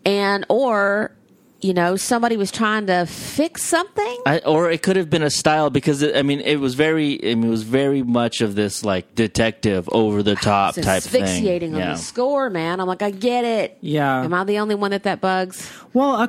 [0.06, 1.14] and or
[1.64, 4.16] you know somebody was trying to fix something.
[4.26, 7.14] I, or it could have been a style because it, I mean it was very
[7.22, 11.02] I mean it was very much of this like detective over the top It's type
[11.02, 11.22] thing.
[11.22, 11.90] asphyxiating on Yeah.
[11.92, 12.80] the score, man.
[12.80, 13.78] I'm like, I get it.
[13.80, 14.22] Yeah.
[14.24, 15.70] Am I the only one that that bugs?
[15.94, 16.26] Well, uh,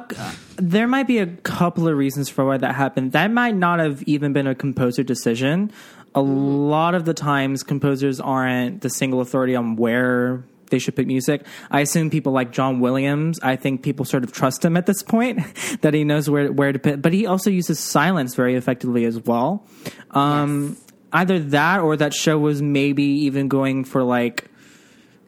[0.56, 3.12] there might be a couple of reasons for why that happened.
[3.12, 5.72] That might not have even been a composer decision.
[6.14, 11.08] A lot of the times, composers aren't the single authority on where they should put
[11.08, 11.46] music.
[11.72, 13.40] I assume people like John Williams.
[13.42, 15.42] I think people sort of trust him at this point
[15.82, 17.02] that he knows where where to put.
[17.02, 19.66] But he also uses silence very effectively as well.
[20.12, 20.78] Um,
[21.16, 24.50] Either that, or that show was maybe even going for like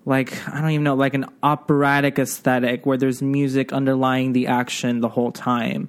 [0.08, 5.02] like I don't even know, like an operatic aesthetic where there's music underlying the action
[5.02, 5.88] the whole time.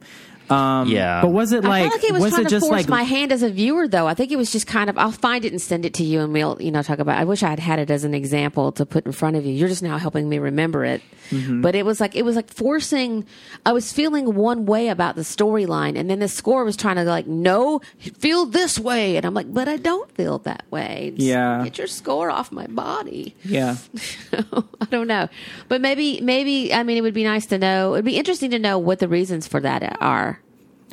[0.50, 1.20] Um, Yeah.
[1.22, 2.66] but was it like, I like felt like it was, was trying it to just
[2.66, 4.06] force like my hand as a viewer, though.
[4.06, 4.96] I think it was just kind of.
[4.98, 7.18] I'll find it and send it to you, and we'll you know talk about.
[7.18, 7.20] it.
[7.20, 9.52] I wish I had had it as an example to put in front of you.
[9.52, 11.02] You're just now helping me remember it.
[11.30, 11.60] Mm-hmm.
[11.60, 13.26] But it was like it was like forcing.
[13.66, 17.04] I was feeling one way about the storyline, and then the score was trying to
[17.04, 17.80] like, no,
[18.18, 21.12] feel this way, and I'm like, but I don't feel that way.
[21.16, 21.62] Just Yeah.
[21.64, 23.34] get your score off my body.
[23.44, 23.76] yeah
[24.32, 25.28] I don't know,
[25.68, 27.94] but maybe maybe I mean it would be nice to know.
[27.94, 30.37] It'd be interesting to know what the reasons for that are.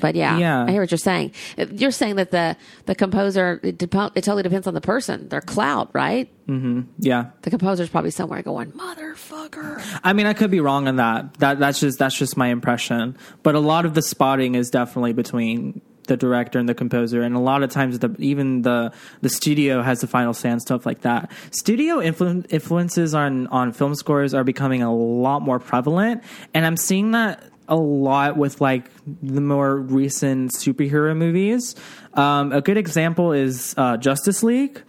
[0.01, 0.65] But yeah, Yeah.
[0.65, 1.31] I hear what you're saying.
[1.71, 5.41] You're saying that the the composer it, dep- it totally depends on the person, their
[5.41, 6.29] clout, right?
[6.47, 6.81] Mm-hmm.
[6.99, 7.31] yeah.
[7.41, 9.81] The composer's probably somewhere going, motherfucker.
[10.03, 11.35] I mean, I could be wrong on that.
[11.35, 13.17] That that's just that's just my impression.
[13.43, 17.35] But a lot of the spotting is definitely between the director and the composer, and
[17.35, 20.85] a lot of times the even the the studio has the final say and stuff
[20.85, 21.31] like that.
[21.49, 26.77] Studio influ- influences on on film scores are becoming a lot more prevalent, and I'm
[26.77, 31.75] seeing that a lot with like the more recent superhero movies.
[32.13, 34.81] Um, a good example is uh, Justice League.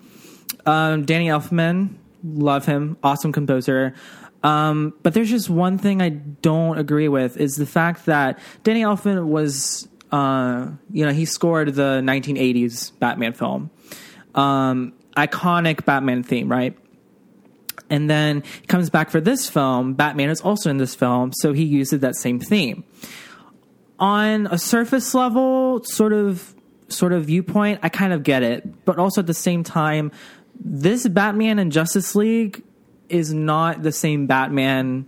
[0.64, 3.94] Um, Danny Elfman, love him, awesome composer.
[4.42, 8.82] Um, but there's just one thing I don't agree with is the fact that Danny
[8.82, 13.70] Elfman was, uh, you know, he scored the 1980s Batman film,
[14.34, 16.76] um, iconic Batman theme, right?
[17.88, 19.94] And then he comes back for this film.
[19.94, 22.84] Batman is also in this film, so he uses that same theme.
[23.98, 26.54] On a surface level, sort of
[26.88, 28.84] sort of viewpoint, I kind of get it.
[28.84, 30.12] But also at the same time,
[30.58, 32.62] this Batman in Justice League
[33.08, 35.06] is not the same Batman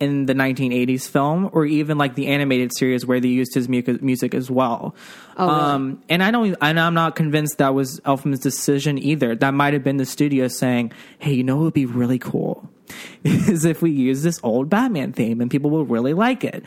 [0.00, 3.82] in the 1980s film or even like the animated series where they used his mu-
[4.00, 4.94] music as well.
[5.36, 5.60] Oh, really?
[5.60, 9.34] Um, and I don't, and I'm not convinced that was Elfman's decision either.
[9.34, 12.68] That might have been the studio saying, "Hey, you know, it would be really cool
[13.24, 16.64] is if we use this old Batman theme and people will really like it.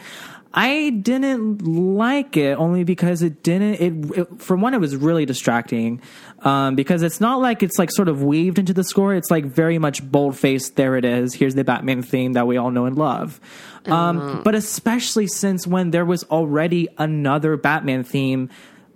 [0.54, 3.76] I didn't like it only because it didn't.
[3.76, 6.02] It, it for one, it was really distracting
[6.40, 9.14] um, because it's not like it's like sort of weaved into the score.
[9.14, 10.76] It's like very much bold faced.
[10.76, 11.36] There it is.
[11.36, 13.40] Here's the Batman theme that we all know and love.
[13.86, 18.50] Um, But especially since when there was already another Batman theme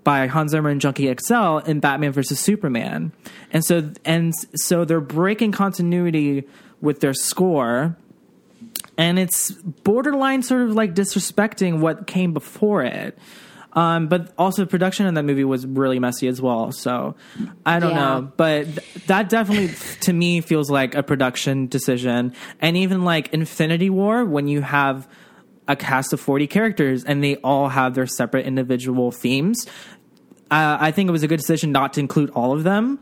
[0.03, 3.11] by Hans Zimmer and Junkie XL in Batman versus Superman,
[3.51, 6.45] and so and so they're breaking continuity
[6.81, 7.95] with their score
[8.97, 13.17] and it's borderline sort of like disrespecting what came before it.
[13.75, 16.71] Um, but also production in that movie was really messy as well.
[16.71, 17.15] So
[17.65, 17.95] I don't Yeah.
[17.97, 19.71] know, but th- that definitely
[20.01, 22.33] to me feels like a production decision.
[22.61, 25.07] And even like Infinity War, when you have
[25.67, 29.65] a cast of 40 characters and they all have their separate individual themes,
[30.51, 32.99] uh, I think it was a good decision not to include all of them.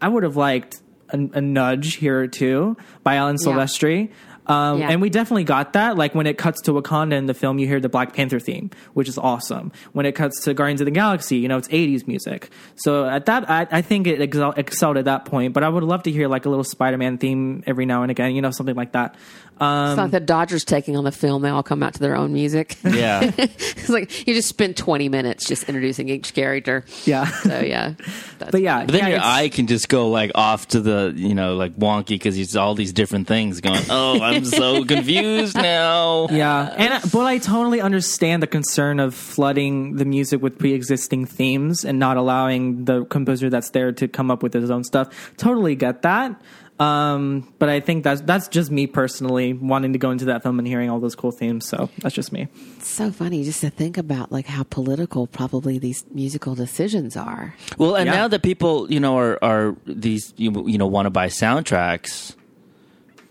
[0.00, 4.10] I would have liked a, a nudge here or two by Alan Silvestri.
[4.46, 4.90] Um, Yeah.
[4.90, 5.96] And we definitely got that.
[5.96, 8.70] Like when it cuts to Wakanda in the film, you hear the Black Panther theme,
[8.94, 9.72] which is awesome.
[9.92, 12.50] When it cuts to Guardians of the Galaxy, you know, it's 80s music.
[12.76, 15.52] So at that, I, I think it excel, excelled at that point.
[15.52, 18.10] But I would love to hear like a little Spider Man theme every now and
[18.10, 19.16] again, you know, something like that.
[19.60, 21.42] Um, It's like the Dodgers taking on the film.
[21.42, 22.76] They all come out to their own music.
[22.84, 23.30] Yeah.
[23.38, 26.84] it's like you just spend 20 minutes just introducing each character.
[27.04, 27.26] yeah.
[27.26, 27.94] So, yeah.
[28.50, 31.32] But yeah, But then yeah, your eye can just go like off to the, you
[31.32, 36.26] know, like wonky because it's all these different things going, oh, I'm so confused now.
[36.28, 41.26] Yeah, and I- but I totally understand the concern of flooding the music with pre-existing
[41.26, 45.32] themes and not allowing the composer that's there to come up with his own stuff.
[45.36, 46.34] Totally get that.
[46.82, 50.58] Um, but I think that's that's just me personally wanting to go into that film
[50.58, 51.66] and hearing all those cool themes.
[51.68, 52.48] So that's just me.
[52.76, 57.54] It's so funny just to think about like how political probably these musical decisions are.
[57.78, 58.12] Well, and Yeah.
[58.12, 62.34] now that people, you know, are, are these, you, you know, want to buy soundtracks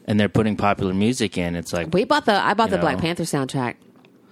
[0.05, 2.81] and they're putting popular music in, it's like, We bought the I bought You the
[2.81, 2.97] Black.
[2.99, 3.75] Panther soundtrack.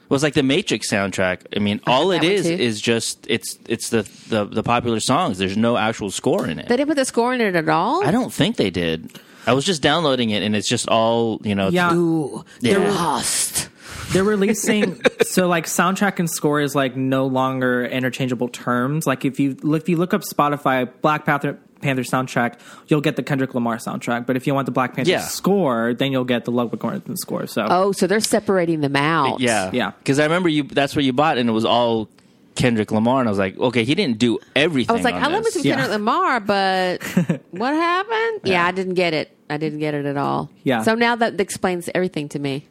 [0.09, 1.41] Well, it's like the Matrix soundtrack.
[1.55, 5.37] I mean, all it is is just it's it's the, the the popular songs.
[5.37, 6.67] There's no actual score in it.
[6.67, 8.03] They didn't put the score in it at all.
[8.05, 9.19] I don't think they did.
[9.47, 11.69] I was just downloading it, and it's just all you know.
[11.69, 11.93] Yeah.
[11.93, 12.79] Ooh, Yeah.
[12.79, 13.69] they're lost.
[14.11, 19.05] They're releasing so like soundtrack and score is like no longer interchangeable terms.
[19.05, 23.23] Like if you if you look up Spotify Black Panther Panther soundtrack, you'll get the
[23.23, 24.25] Kendrick Lamar soundtrack.
[24.25, 25.19] But if you want the Black Panther Yeah.
[25.21, 27.47] score, then you'll get the Ludwig Göransson score.
[27.47, 29.39] So Oh, so they're separating them out.
[29.39, 29.91] Yeah, Yeah.
[29.99, 30.63] Because I remember you.
[30.63, 32.09] That's what you bought, and it was all
[32.55, 34.91] Kendrick Lamar, and I was like, okay, he didn't do everything.
[34.91, 35.53] I was like, on I love me this.
[35.53, 35.75] some Yeah.
[35.75, 37.03] Kendrick Lamar, but
[37.51, 38.41] what happened?
[38.43, 38.65] Yeah.
[38.65, 39.35] I didn't get it.
[39.49, 40.49] I didn't get it at all.
[40.63, 40.83] Yeah.
[40.83, 42.65] So now that explains everything to me.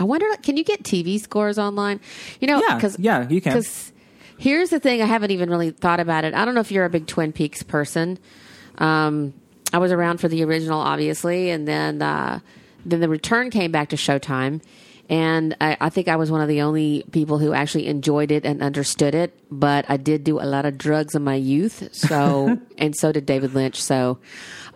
[0.00, 1.98] I wonder, can you get TV scores online?
[2.40, 3.52] You know, Yeah, because yeah, you can.
[3.54, 3.92] Because
[4.38, 6.32] here's the thing, I haven't even really thought about it.
[6.32, 8.18] I don't know if you're a big Twin Peaks person.
[8.78, 9.34] Um,
[9.72, 12.40] I was around for the original, obviously, and then uh,
[12.86, 14.62] then the return came back to Showtime,
[15.10, 18.46] and I, I think I was one of the only people who actually enjoyed it
[18.46, 19.38] and understood it.
[19.50, 23.26] But I did do a lot of drugs in my youth, so and so did
[23.26, 23.82] David Lynch.
[23.82, 24.18] So,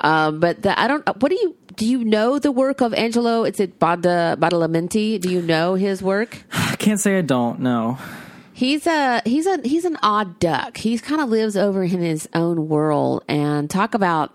[0.00, 1.06] um, but the, I don't.
[1.22, 1.86] What do you do?
[1.86, 3.44] You know the work of Angelo?
[3.44, 5.18] It's it Bada Badalamenti.
[5.20, 6.42] Do you know his work?
[6.52, 7.98] I can't say I don't know.
[8.62, 10.76] He's a he's a he's an odd duck.
[10.76, 13.24] He kind of lives over in his own world.
[13.28, 14.32] And talk about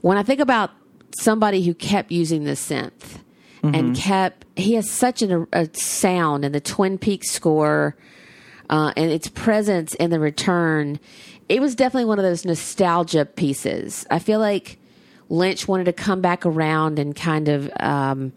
[0.00, 0.70] when I think about
[1.18, 3.18] somebody who kept using the synth
[3.62, 7.98] and kept he has such an, a sound and the Twin Peaks score
[8.70, 10.98] uh, and its presence in the return.
[11.50, 14.06] It was definitely one of those nostalgia pieces.
[14.10, 14.78] I feel like
[15.28, 17.70] Lynch wanted to come back around and kind of.
[17.78, 18.32] Um,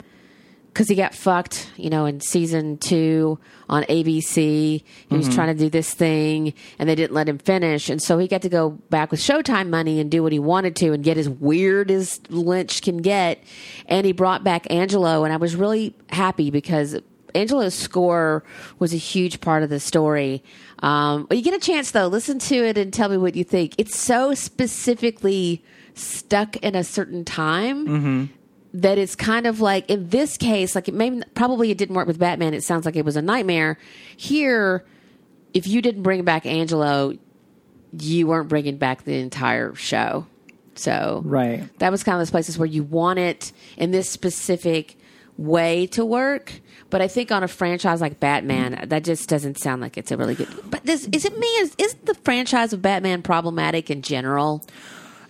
[0.78, 4.84] because he got fucked, you know, in season two on ABC.
[5.10, 8.20] He was trying to do this thing, and they didn't let him finish, and so
[8.20, 11.04] he got to go back with Showtime money and do what he wanted to, and
[11.04, 13.44] get as weird as Lynch can get.
[13.88, 16.96] And he brought back Angelo, and I was really happy because
[17.34, 18.44] Angelo's score
[18.78, 20.44] was a huge part of the story.
[20.78, 23.74] Um, you get a chance, though, listen to it and tell me what you think.
[23.80, 25.64] It's so specifically
[25.96, 28.30] stuck in a certain time
[28.82, 32.08] that it's kind of like in this case, like it maybe probably it didn't work
[32.08, 32.54] with Batman.
[32.54, 33.78] It sounds like it was a nightmare.
[34.16, 34.86] Here,
[35.54, 37.14] if you didn't bring back Angelo,
[37.98, 40.28] you weren't bringing back the entire show.
[40.76, 41.64] So Right.
[41.80, 44.98] that was kind of those places where you want it in this specific
[45.38, 46.62] way to work.
[46.90, 50.18] But I think on a franchise like Batman, that just doesn't sound like it's a
[50.18, 50.48] really good.
[50.70, 51.48] But this, is it me?
[51.48, 54.64] Is, is the franchise of Batman problematic in general?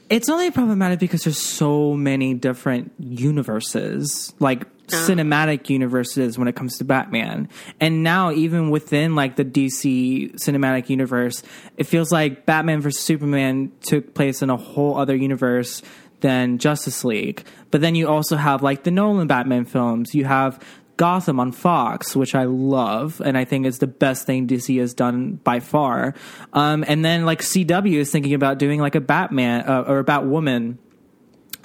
[0.09, 5.05] It's only problematic because there's so many different universes, like ah.
[5.07, 7.49] cinematic universes when it comes to Batman.
[7.79, 11.43] And now even within like the DC cinematic universe,
[11.75, 15.81] it feels like Batman vs Superman took place in a whole other universe
[16.21, 17.43] than Justice League.
[17.69, 20.15] But then you also have like the Nolan Batman films.
[20.15, 20.59] You have
[20.97, 24.93] Gotham on Fox, which I love, and I think is the best thing DC has
[24.93, 26.15] done by far.
[26.53, 30.03] Um, and then like CW is thinking about doing like a Batman uh, or a
[30.03, 30.77] Batwoman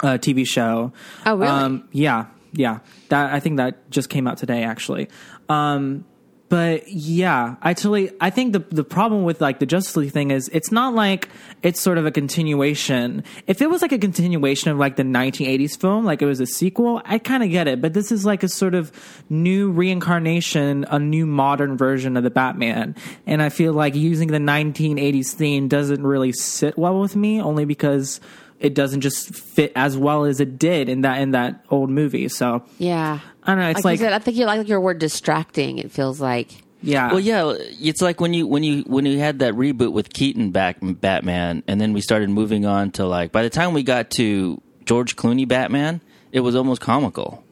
[0.01, 0.93] uh, TV show.
[1.25, 1.47] Oh, really?
[1.47, 2.79] Um, yeah, yeah.
[3.09, 5.09] That I think that just came out today, actually.
[5.49, 6.05] Um,
[6.53, 8.11] but yeah, I totally.
[8.21, 11.29] I think the the problem with like the Justice League thing is it's not like
[11.63, 13.23] it's sort of a continuation.
[13.47, 16.45] If it was like a continuation of like the 1980s film, like it was a
[16.45, 17.81] sequel, I kind of get it.
[17.81, 18.91] But this is like a sort of
[19.31, 22.95] new reincarnation, a new modern version of the Batman,
[23.25, 27.65] and I feel like using the 1980s theme doesn't really sit well with me, only
[27.65, 28.21] because
[28.59, 32.27] it doesn't just fit as well as it did in that in that old movie.
[32.27, 33.21] So Yeah.
[33.45, 33.69] I don't know.
[33.69, 35.77] It's Like, like, you said, I think you like your word distracting.
[35.77, 36.51] It feels like.
[36.81, 40.11] yeah, Well, yeah, it's like when you when you when you had that reboot with
[40.13, 43.83] Keaton back Batman, and then we started moving on to like by the time we
[43.83, 47.43] got to George Clooney Batman, it was almost comical.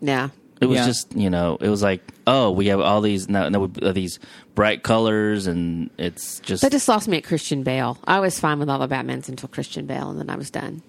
[0.00, 0.30] Yeah.
[0.60, 0.86] It was Yeah.
[0.86, 4.18] just you know, it was like oh, we have all these now, now uh, these
[4.54, 7.98] bright colors, and it's just That just lost me at Christian Bale.
[8.04, 10.82] I was fine with all the Batmans until Christian Bale, and then I was done.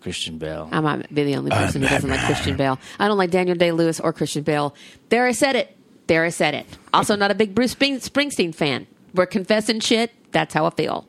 [0.00, 0.68] Christian Bale.
[0.72, 2.78] I might be the only person who doesn't like Christian Bale.
[2.98, 4.74] I don't like Daniel Day Lewis or Christian Bale.
[5.10, 5.76] There, I said it.
[6.06, 6.66] There, I said it.
[6.92, 8.86] Also, not a big Bruce Spring- Springsteen fan.
[9.14, 10.10] We're confessing shit.
[10.32, 11.06] That's how I feel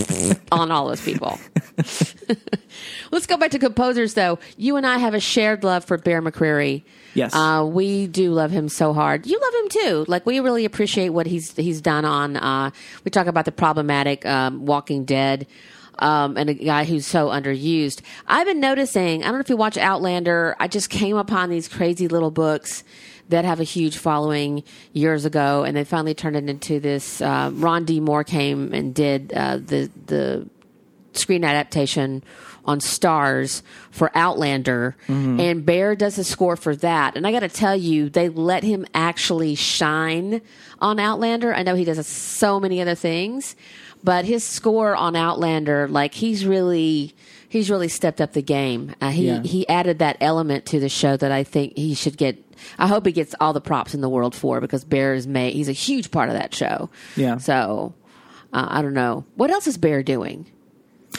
[0.52, 1.38] on all those people.
[3.10, 4.38] Let's go back to composers, though.
[4.56, 6.82] You and I have a shared love for Bear McCreary.
[7.14, 7.34] Yes.
[7.34, 9.26] uh, we do love him so hard.
[9.26, 10.04] You love him too.
[10.08, 12.36] Like we really appreciate what he's he's done on.
[12.36, 12.70] Uh,
[13.04, 15.46] we talk about the problematic um, Walking Dead.
[15.98, 18.02] Um, and a guy who's so underused.
[18.26, 19.22] I've been noticing.
[19.22, 20.54] I don't know if you watch Outlander.
[20.60, 22.84] I just came upon these crazy little books
[23.28, 27.20] that have a huge following years ago, and they finally turned it into this.
[27.20, 28.00] Uh, Ron D.
[28.00, 30.48] Moore came and did uh, the the
[31.12, 32.22] screen adaptation
[32.64, 34.94] on Starz for Outlander,
[35.40, 37.16] and Bear does a score for that.
[37.16, 40.42] And I got to tell you, they let him actually shine
[40.80, 41.54] on Outlander.
[41.54, 43.56] I know he does so many other things,
[44.04, 47.14] but his score on Outlander, like he's really.
[47.50, 48.94] He's really stepped up the game.
[49.00, 49.42] Uh, he Yeah.
[49.42, 52.36] he added that element to the show that I think he should get.
[52.78, 55.54] I hope he gets all the props in the world for because Bear is made.
[55.54, 56.90] He's a huge part of that show.
[57.16, 57.38] Yeah.
[57.38, 57.94] So
[58.52, 60.44] uh, I don't know what else is Bear doing.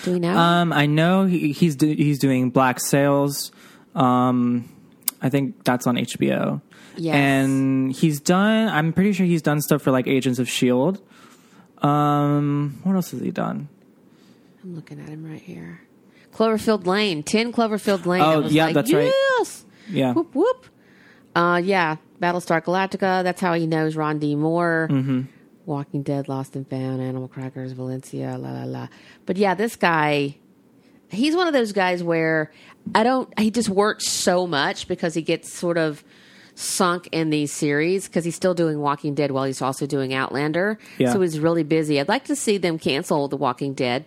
[0.03, 0.37] Do we know?
[0.37, 3.51] Um, I know he, he's do, he's doing Black Sails.
[3.95, 4.69] Um,
[5.23, 6.61] I think that's on HBO.
[6.95, 7.15] Yes.
[7.15, 8.67] And he's done.
[8.69, 11.01] I'm pretty sure he's done stuff for like Agents of Shield.
[11.81, 13.69] Um, what else has he done?
[14.63, 15.81] I'm looking at him right here.
[16.33, 18.21] Cloverfield Lane, ten Cloverfield Lane.
[18.21, 19.05] Oh, yeah, like, that's right.
[19.05, 19.65] yes!
[19.89, 20.13] Yeah.
[20.13, 20.65] Whoop whoop.
[21.35, 23.23] Uh, yeah, Battlestar Galactica.
[23.23, 24.35] That's how he knows Ron D.
[24.35, 24.87] Moore.
[24.91, 25.21] Mm-hmm.
[25.65, 28.87] Walking Dead, Lost and Found, Animal Crackers, Valencia, la la la.
[29.27, 30.35] But yeah, this guy,
[31.09, 32.51] he's one of those guys where
[32.95, 33.37] I don't.
[33.39, 36.03] He just works so much because he gets sort of
[36.59, 40.77] sunk in these series because he's still doing Walking Dead while he's also doing Outlander.
[40.97, 41.13] Yeah.
[41.13, 41.99] So he's really busy.
[41.99, 44.05] I'd like to see them cancel The Walking Dead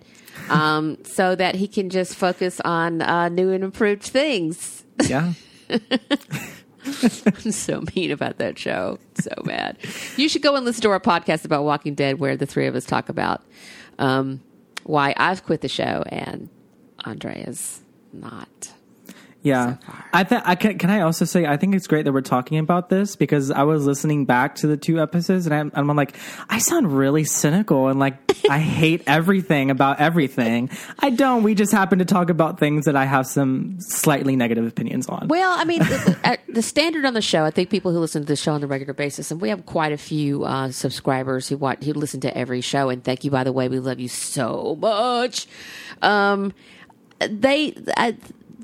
[0.50, 4.84] um, so that he can just focus on uh, new and improved things.
[5.06, 5.32] Yeah.
[5.70, 8.98] I'm so mean about that show.
[9.14, 9.78] So bad.
[10.16, 12.74] You should go and listen to our podcast about Walking Dead, where the three of
[12.74, 13.42] us talk about
[13.98, 14.42] um,
[14.84, 16.50] why I've quit the show and
[17.04, 17.80] Andre is
[18.12, 18.72] not.
[19.42, 19.92] Yeah, So.
[20.12, 20.78] I th- I can.
[20.78, 23.64] Can I also say I think it's great that we're talking about this because I
[23.64, 26.16] was listening back to the two episodes and I'm, I'm like
[26.48, 28.14] I sound really cynical and like
[28.48, 30.70] I hate everything about everything.
[31.00, 31.42] I don't.
[31.42, 35.26] We just happen to talk about things that I have some slightly negative opinions on.
[35.26, 38.26] Well, I mean, the, the standard on the show, I think people who listen to
[38.26, 41.56] the show on a regular basis, and we have quite a few uh, subscribers who
[41.56, 42.90] want who listen to every show.
[42.90, 45.48] And thank you, by the way, we love you so much.
[46.00, 46.52] Um,
[47.18, 48.16] they I,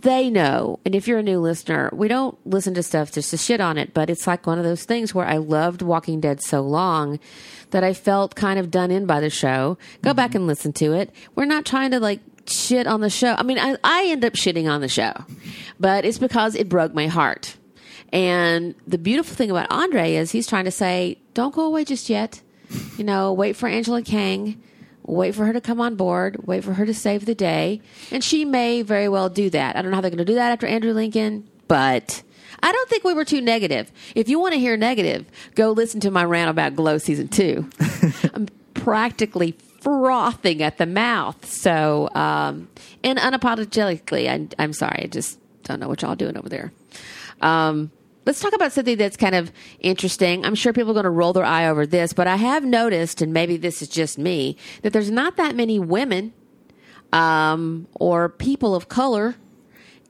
[0.03, 3.37] they know, and if you're a new listener, we don't listen to stuff just to
[3.37, 3.95] shit on it.
[3.95, 7.19] But it's like one of those things where I loved Walking Dead so long
[7.71, 9.79] that I felt kind of done in by the show.
[10.03, 11.15] Go back and listen to it.
[11.35, 13.35] We're not trying to like shit on the show.
[13.35, 15.13] I mean, I, I end up shitting on the show,
[15.79, 17.57] but it's because it broke my heart.
[18.13, 22.09] And the beautiful thing about Andre is he's trying to say, don't go away just
[22.09, 22.41] yet.
[22.97, 24.63] You know, wait for Angela Kang,
[25.09, 27.81] wait for her to come on board, wait for her to save the day.
[28.11, 29.75] And she may very well do that.
[29.77, 32.23] I don't know how they're going to do that after Andrew Lincoln, but
[32.63, 33.91] I don't think we were too negative.
[34.15, 37.69] If you want to hear negative, go listen to my rant about Glow season two.
[38.35, 41.45] I'm practically frothing at the mouth.
[41.47, 42.69] So, um,
[43.03, 45.05] and unapologetically, I, I'm sorry.
[45.05, 46.73] I just don't know what y'all doing over there.
[47.41, 47.91] Um,
[48.29, 49.51] let's talk about something that's kind of
[49.81, 50.45] interesting.
[50.45, 53.23] I'm sure people are going to roll their eye over this, but I have noticed,
[53.23, 56.35] and maybe this is just me, that there's not that many women
[57.11, 59.37] um, or people of color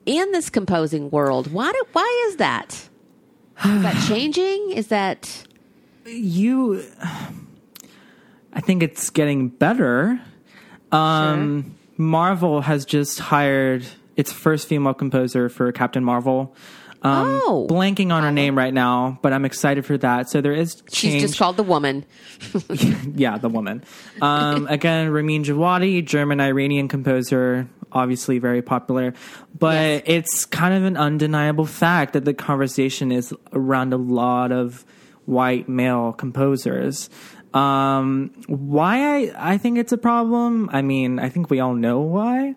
[0.05, 1.53] in this composing world.
[1.53, 2.89] Why do, why is that?
[3.63, 4.71] Is that changing?
[4.71, 5.45] Is that
[6.05, 6.83] You,
[8.51, 10.19] I think it's getting better.
[10.91, 13.85] Um, Marvel has just hired
[14.17, 16.53] its first female composer for Captain Marvel.
[17.01, 17.67] Um, Oh.
[17.69, 20.29] blanking on her name right now, but I'm excited for that.
[20.29, 22.05] So there is she's just called the woman?
[23.15, 23.83] yeah, the woman.
[24.21, 29.13] Um, again, Ramin Djawadi, German Iranian composer, obviously very popular.
[29.57, 30.03] But Yes.
[30.05, 34.83] it's kind of an undeniable fact that the conversation is around a lot of
[35.25, 37.09] white male composers.
[37.53, 40.69] Um, why I, I think it's a problem?
[40.71, 42.55] I mean, I think we all know why.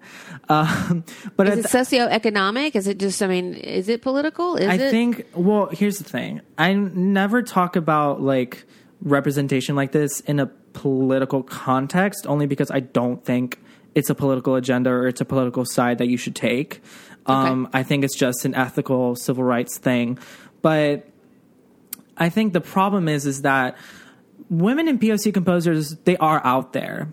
[0.49, 1.05] Um,
[1.37, 2.77] but Is it socioeconomic?
[2.77, 3.23] Is it just?
[3.23, 4.57] I mean, is it political?
[4.57, 4.91] Is I it?
[4.91, 5.27] think.
[5.35, 6.43] Well, here's the thing.
[6.59, 8.65] I never talk about like
[9.01, 13.59] representation like this in a political context, only because I don't think
[13.95, 16.83] it's a political agenda or it's a political side that you should take.
[17.27, 20.19] Um, I think it's just an ethical civil rights thing.
[20.61, 21.07] But
[22.17, 23.77] I think the problem is is that
[24.53, 27.13] women in POC composers they are out there.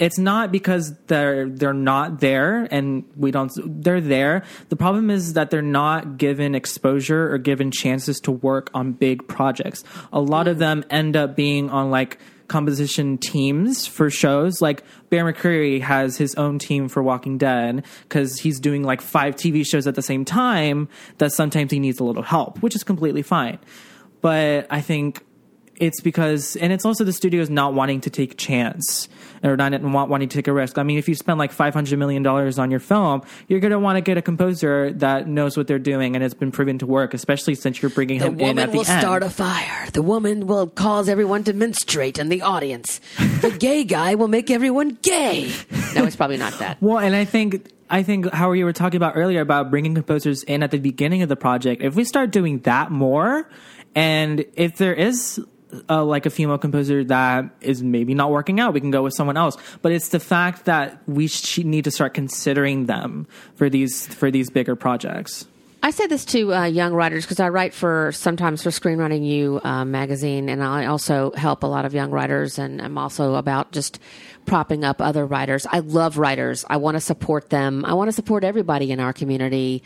[0.00, 4.44] It's not because they're they're not there and we don't they're there.
[4.70, 9.28] The problem is that they're not given exposure or given chances to work on big
[9.28, 9.84] projects.
[10.12, 12.18] A lot of them end up being on like
[12.48, 14.62] composition teams for shows.
[14.62, 19.36] Like Bear McCreary has his own team for Walking Dead because he's doing like five
[19.36, 20.88] TV shows at the same time.
[21.18, 23.58] That sometimes he needs a little help, which is completely fine.
[24.22, 25.24] But I think
[25.80, 29.08] it's because, and it's also the studios not wanting to take a chance
[29.42, 30.76] or not want, wanting to take a risk.
[30.78, 33.72] I mean, if you spend like five hundred million dollars on your film, you're going
[33.72, 36.78] to want to get a composer that knows what they're doing and has been proven
[36.78, 39.00] to work, especially since you're bringing the him in woman at the will end.
[39.00, 39.88] start a fire.
[39.92, 43.00] The woman will cause everyone to menstruate in the audience.
[43.40, 45.50] The gay guy will make everyone gay.
[45.94, 46.76] No, it's probably not that.
[46.80, 50.42] Well, and I think I think how you were talking about earlier about bringing composers
[50.44, 51.82] in at the beginning of the project.
[51.82, 53.48] If we start doing that more,
[53.94, 55.40] and if there is
[55.88, 59.14] uh, like a female composer that is maybe not working out, we can go with
[59.14, 59.56] someone else.
[59.82, 64.30] But it's the fact that we sh- need to start considering them for these for
[64.30, 65.46] these bigger projects.
[65.82, 69.60] I say this to uh, young writers because I write for sometimes for Screenwriting U
[69.64, 73.72] uh, magazine, and I also help a lot of young writers, and I'm also about
[73.72, 73.98] just
[74.44, 75.66] propping up other writers.
[75.70, 76.66] I love writers.
[76.68, 77.86] I want to support them.
[77.86, 79.82] I want to support everybody in our community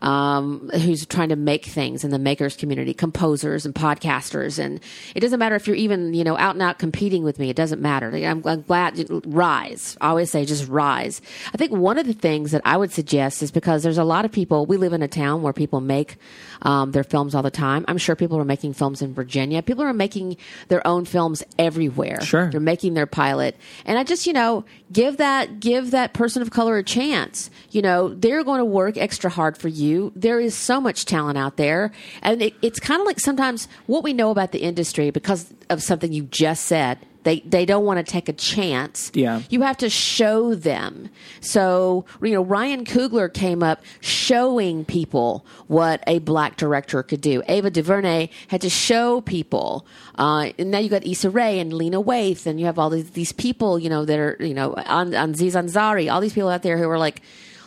[0.00, 4.80] um, who's trying to make things in the makers community, composers and podcasters, and
[5.14, 7.50] it doesn't matter if you're even you know out and out competing with me.
[7.50, 8.14] It doesn't matter.
[8.14, 9.96] I'm, I'm glad rise.
[10.00, 11.20] I always say just rise.
[11.52, 14.24] I think one of the things that I would suggest is because there's a lot
[14.24, 14.66] of people.
[14.66, 16.16] We live in a town where people make
[16.62, 17.84] um, their films all the time.
[17.88, 19.62] I'm sure people are making films in Virginia.
[19.62, 20.36] People are making
[20.68, 22.20] their own films everywhere.
[22.22, 22.50] Sure.
[22.50, 26.50] they're making their pilot, and I just you know give that give that person of
[26.50, 27.50] color a chance.
[27.70, 29.85] You know they're going to work extra hard for you.
[30.14, 34.02] There is so much talent out there, and it, it's kind of like sometimes what
[34.02, 36.98] we know about the industry because of something you just said.
[37.26, 39.10] They they don't want to take a chance.
[39.12, 39.42] Yeah.
[39.50, 41.10] You have to show them.
[41.40, 47.42] So, you know, Ryan Coogler came up showing people what a black director could do.
[47.48, 49.88] Ava DuVernay had to show people.
[50.14, 53.10] Uh, and now you got Issa Rae and Lena Waithe, and you have all these,
[53.10, 56.48] these people, you know, that are, you know, on, on Aziz Ansari, all these people
[56.48, 57.22] out there who are like,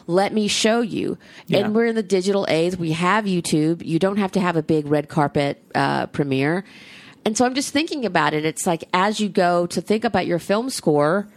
[0.09, 1.17] let me show you.
[1.45, 1.59] Yeah.
[1.59, 2.75] And we're in the digital age.
[2.75, 3.85] We have YouTube.
[3.85, 6.63] You don't have to have a big red carpet uh, premiere.
[7.25, 8.43] And so I'm just thinking about it.
[8.43, 11.27] It's like as you go to think about your film score,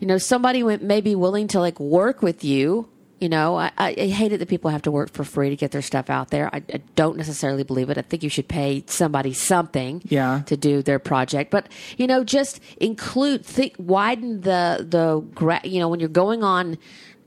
[0.00, 2.88] you know, somebody may be willing to like work with you.
[3.20, 5.70] You know, I, I hate it that people have to work for free to get
[5.70, 6.50] their stuff out there.
[6.52, 7.96] I, I don't necessarily believe it.
[7.96, 10.42] I think you should pay somebody something Yeah.
[10.46, 11.50] to do their project.
[11.50, 16.76] But you know, just include, think, widen the the you know when you're going on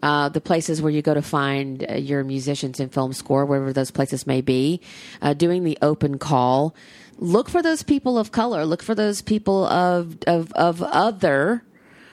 [0.02, 3.74] uh, the places where you go to find uh, your musicians in film score, wherever
[3.74, 4.82] those places may be,
[5.22, 6.74] uh, doing the open call.
[7.18, 8.66] Look for those people of color.
[8.66, 11.64] Look for those people of of of other.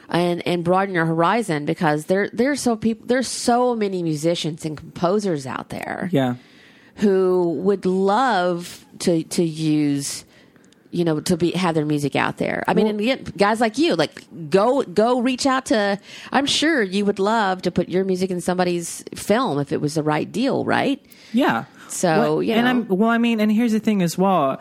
[0.08, 4.76] And, and broaden your horizon because there there's so people there's so many musicians and
[4.76, 6.36] composers out there Yeah.
[7.02, 10.24] who would love to to use
[10.96, 13.76] you know to be have their music out there i mean and again, guys like
[13.76, 15.98] you like go go reach out to
[16.32, 19.94] i'm sure you would love to put your music in somebody's film if it was
[19.94, 21.64] the right deal right Yeah.
[21.88, 22.68] So, well, you and.
[22.68, 23.10] I'm well.
[23.10, 24.60] I mean, and here's the thing as well.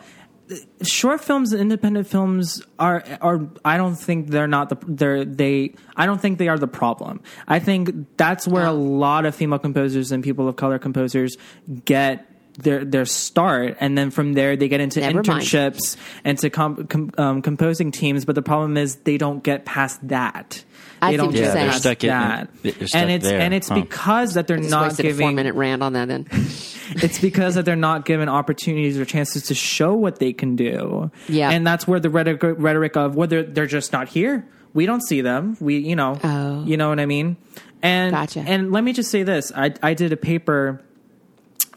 [0.82, 3.40] Short films and independent films are are.
[3.64, 5.74] I don't think they're not the they're they.
[5.96, 7.20] I don't think they are the problem.
[7.48, 11.36] I think that's where a lot of female composers and people of color composers
[11.84, 15.26] get their their start, and then from there they get into Never mind.
[15.42, 18.24] internships and to com- com- um, composing teams.
[18.24, 20.64] But the problem is they don't get past that.
[21.02, 21.70] I they see don't what get saying.
[21.70, 23.40] past They're stuck in- that, they're stuck and it's there.
[23.40, 23.74] and it's Huh.
[23.74, 26.08] because that they're not wasted a four minute rant on that.
[26.08, 30.56] Then it's because that they're not given opportunities or chances to show what they can
[30.56, 31.10] do.
[31.28, 31.50] Yeah.
[31.50, 34.46] and that's where the rhetoric, rhetoric of whether they're just not here.
[34.72, 35.56] We don't see them.
[35.60, 36.64] We, you know, Oh.
[36.64, 37.36] you know what I mean.
[37.82, 38.40] And Gotcha.
[38.40, 40.80] and let me just say this: I I did a paper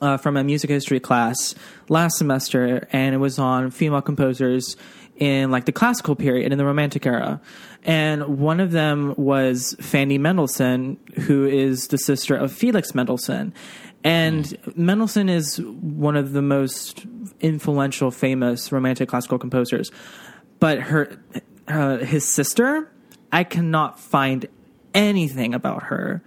[0.01, 1.55] uh, from a music history class
[1.87, 4.75] last semester, and it was on female composers
[5.15, 7.41] in like the classical period in the Romantic era.
[7.83, 13.53] And one of them was Fanny Mendelssohn, who is the sister of Felix Mendelssohn.
[14.03, 17.05] And Mendelssohn is one of the most
[17.41, 19.91] influential, famous Romantic classical composers.
[20.59, 21.21] But her,
[21.67, 22.89] uh, his sister,
[23.31, 24.47] I cannot find
[24.93, 26.23] anything about her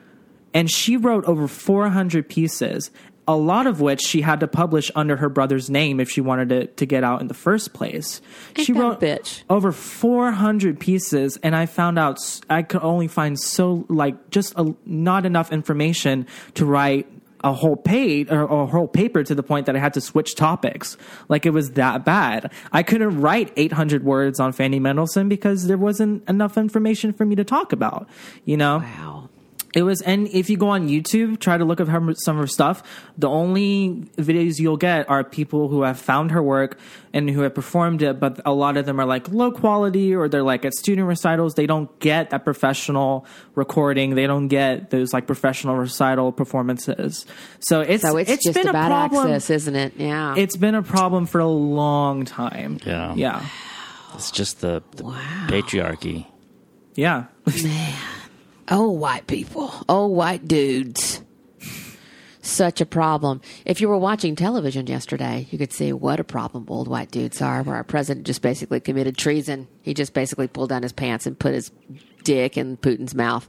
[0.54, 2.90] and she wrote over 400 pieces
[3.28, 6.50] a lot of which she had to publish under her brother's name if she wanted
[6.50, 8.20] it to get out in the first place
[8.56, 9.42] Ain't she wrote bitch.
[9.48, 12.18] over 400 pieces and i found out
[12.50, 17.06] I could only find so like just a, not enough information to write
[17.44, 20.36] a whole page or a whole paper to the point that I had to switch
[20.36, 20.96] topics.
[21.28, 22.52] Like it was that bad.
[22.70, 27.34] I couldn't write 800 words on Fanny Mendelssohn because there wasn't enough information for me
[27.34, 28.08] to talk about.
[28.44, 29.28] You know, wow.
[29.74, 32.42] It was, and if you go on YouTube, try to look up her, some of
[32.42, 32.82] her stuff.
[33.16, 36.78] The only videos you'll get are people who have found her work
[37.14, 40.28] and who have performed it, but a lot of them are like low quality or
[40.28, 41.54] they're like at student recitals.
[41.54, 44.14] They don't get that professional recording.
[44.14, 47.24] They don't get those like professional recital performances.
[47.60, 49.26] So it's So it's, just been a about problem.
[49.28, 49.94] access, isn't it?
[49.96, 50.34] Yeah.
[50.36, 52.78] It's been a problem for a long time.
[52.84, 53.14] Yeah.
[53.14, 53.46] Yeah.
[54.14, 55.46] It's just the, the Wow.
[55.48, 56.26] patriarchy.
[56.94, 57.24] Yeah.
[58.68, 59.72] Oh, white people.
[59.88, 61.22] Oh, white dudes.
[62.44, 63.40] Such a problem.
[63.64, 67.40] If you were watching television yesterday, you could see what a problem old white dudes
[67.40, 69.68] are, where our president just basically committed treason.
[69.82, 71.70] He just basically pulled down his pants and put his
[72.24, 73.48] dick in Putin's mouth.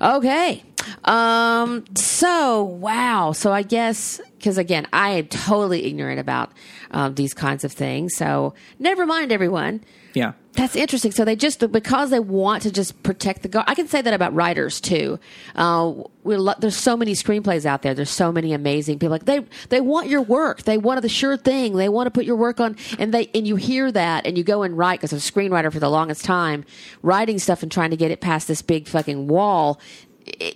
[0.00, 0.62] Okay.
[1.04, 3.32] Um, so, wow.
[3.32, 6.52] So I guess, because again, I am totally ignorant about
[6.90, 8.16] um, these kinds of things.
[8.16, 9.82] So never mind, everyone.
[10.14, 10.32] Yeah.
[10.54, 11.12] That's interesting.
[11.12, 13.64] So they just because they want to just protect the.
[13.66, 15.18] I can say that about writers too.
[15.54, 17.94] Uh, we lo- there's so many screenplays out there.
[17.94, 19.12] There's so many amazing people.
[19.12, 20.64] Like they they want your work.
[20.64, 21.76] They want the sure thing.
[21.76, 24.44] They want to put your work on, and they and you hear that, and you
[24.44, 26.66] go and write because I'm a screenwriter for the longest time,
[27.00, 29.80] writing stuff and trying to get it past this big fucking wall.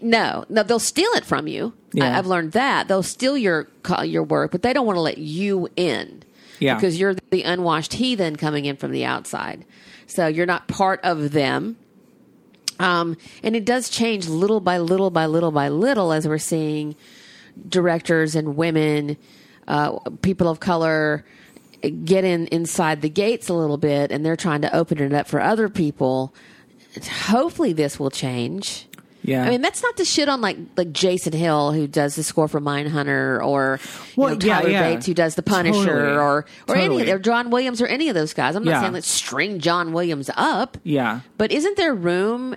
[0.00, 1.72] No, no, they'll steal it from you.
[1.92, 2.14] Yeah.
[2.14, 3.68] I, I've learned that they'll steal your
[4.04, 6.22] your work, but they don't want to let you in
[6.60, 6.74] Yeah.
[6.74, 9.64] because you're the unwashed heathen coming in from the outside.
[10.06, 11.76] So you're not part of them.
[12.78, 16.94] Um, and it does change little by little by little by little as we're seeing
[17.68, 19.16] directors and women,
[19.66, 21.24] uh, people of color
[22.04, 25.26] get in inside the gates a little bit and they're trying to open it up
[25.26, 26.34] for other people.
[27.26, 28.85] Hopefully this will change.
[29.26, 29.44] Yeah.
[29.44, 32.48] I mean, that's not to shit on like like Jason Hill who does the score
[32.48, 33.78] for Mindhunter, or
[34.16, 34.82] Well, know, Tyler yeah.
[34.94, 36.16] Bates who does the Punisher, Totally.
[36.16, 37.10] or or any Totally.
[37.10, 38.54] or John Williams or any of those guys.
[38.56, 38.80] I'm not Yeah.
[38.82, 41.20] saying let's string John Williams up, yeah.
[41.38, 42.54] but isn't there room?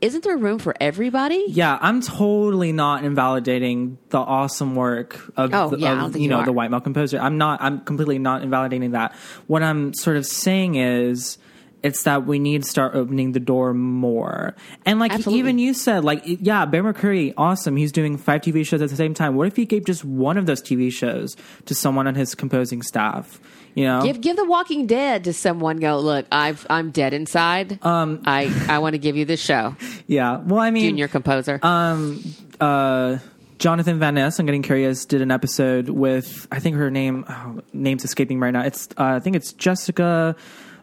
[0.00, 1.44] Isn't there room for everybody?
[1.48, 6.28] Yeah, I'm totally not invalidating the awesome work of, Oh, the, yeah, of, you you
[6.28, 6.44] know are.
[6.46, 7.18] the white male composer.
[7.18, 7.60] I'm not.
[7.60, 9.14] I'm completely not invalidating that.
[9.46, 11.36] What I'm sort of saying is.
[11.82, 14.54] It's that we need to start opening the door more.
[14.84, 15.38] And like Absolutely.
[15.38, 17.76] even you said, like yeah, Bear McCreary, awesome.
[17.76, 19.34] He's doing five TV shows at the same time.
[19.34, 22.82] What if he gave just one of those TV shows to someone on his composing
[22.82, 23.40] staff?
[23.74, 25.78] You know, Give give The Walking Dead to someone.
[25.78, 26.26] Go look.
[26.32, 27.84] I've I'm dead inside.
[27.84, 29.76] Um, I I want to give you this show,
[30.06, 30.38] yeah.
[30.38, 31.60] Well, I mean, junior composer.
[31.62, 33.18] uh,
[33.58, 37.60] Jonathan Van Ness, I'm getting curious, did an episode with I think her name oh,
[37.72, 38.62] name's escaping right now.
[38.62, 40.34] It's uh, I think it's Jessica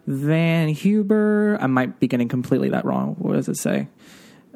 [0.08, 1.58] Van Huber.
[1.62, 3.16] I might be getting completely that wrong.
[3.20, 3.88] What does it say?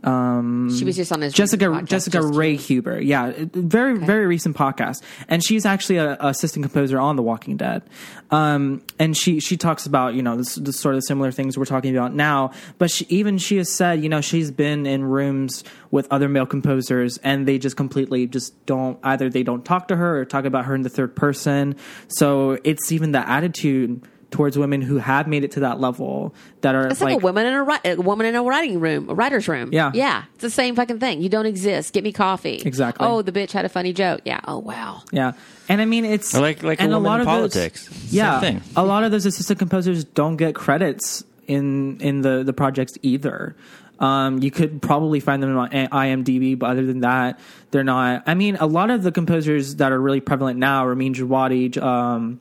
[0.04, 3.00] she was just on his Jessica podcast, Jessica Ray Huber.
[3.00, 7.56] Yeah, very very recent podcast, and she's actually a, a assistant composer on The Walking
[7.58, 7.84] Dead.
[8.32, 11.66] Um, and she she talks about you know this, this sort of similar things we're
[11.66, 12.52] talking about now.
[12.80, 16.48] But she, even she has said you know she's been in rooms with other male
[16.48, 20.46] composers, and they just completely just don't either they don't talk to her or talk
[20.46, 21.76] about her in the third person.
[22.08, 26.74] So it's even the attitude towards women who have made it to that level that
[26.74, 29.14] are It's like, a woman in a, ri- a woman in a writing room, a
[29.14, 29.70] writer's room.
[29.72, 29.92] Yeah.
[29.94, 31.22] yeah, it's the same fucking thing.
[31.22, 31.94] You don't exist.
[31.94, 32.62] Get me coffee.
[32.66, 33.06] Exactly.
[33.06, 34.22] Oh, the bitch had a funny joke.
[34.26, 34.40] Yeah.
[34.48, 35.04] Oh wow.
[35.12, 35.34] Yeah,
[35.70, 37.88] and I mean it's Or like- like a and woman in of politics.
[37.88, 38.62] Those, Same yeah, thing.
[38.76, 43.56] a lot of those assistant composers don't get credits in in the the projects either.
[44.00, 48.24] Um, you could probably find them on IMDb, but other than that, they're not.
[48.26, 52.40] I mean, a lot of the composers that are really prevalent now, Ramin Djawadi, um,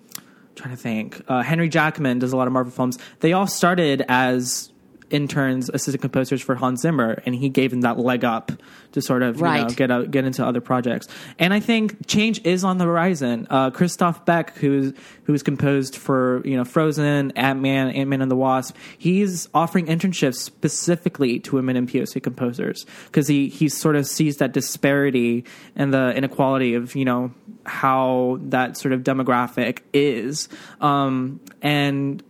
[0.61, 2.99] trying to think, uh, Henry Jackman does a lot of Marvel films.
[3.21, 4.70] They all started as
[5.11, 8.53] interns, assistant composers for Hans Zimmer, and he gave them that leg up
[8.93, 11.09] to sort of you know, get out, get into other projects.
[11.39, 13.47] And I think change is on the horizon.
[13.51, 14.93] Uh, Christoph Beck, who's
[15.25, 19.87] who's composed for you know Frozen, Ant Man, Ant Man and the Wasp, he's offering
[19.87, 25.45] internships specifically to women and POC composers because he he sort of sees that disparity
[25.77, 27.33] and the inequality of you know
[27.67, 30.49] how that sort of demographic is.
[30.81, 32.23] Um, and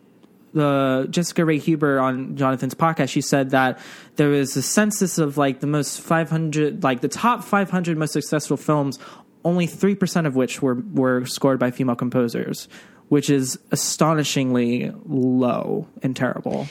[0.52, 3.78] the Jessica Ray Huber on Jonathan's podcast, she said that
[4.16, 8.56] there was a census of like the most 500, like the top 500 most successful
[8.56, 8.98] films,
[9.44, 12.68] only 3% of which were, were scored by female composers,
[13.08, 16.66] which is astonishingly low and terrible.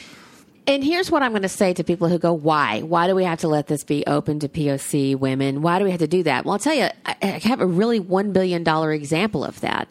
[0.67, 2.81] And here's what I'm going to say to people who go, why?
[2.81, 5.63] Why do we have to let this be open to POC women?
[5.63, 6.45] Why do we have to do that?
[6.45, 9.87] Well, I'll tell you, I have a really $1 billion example of that.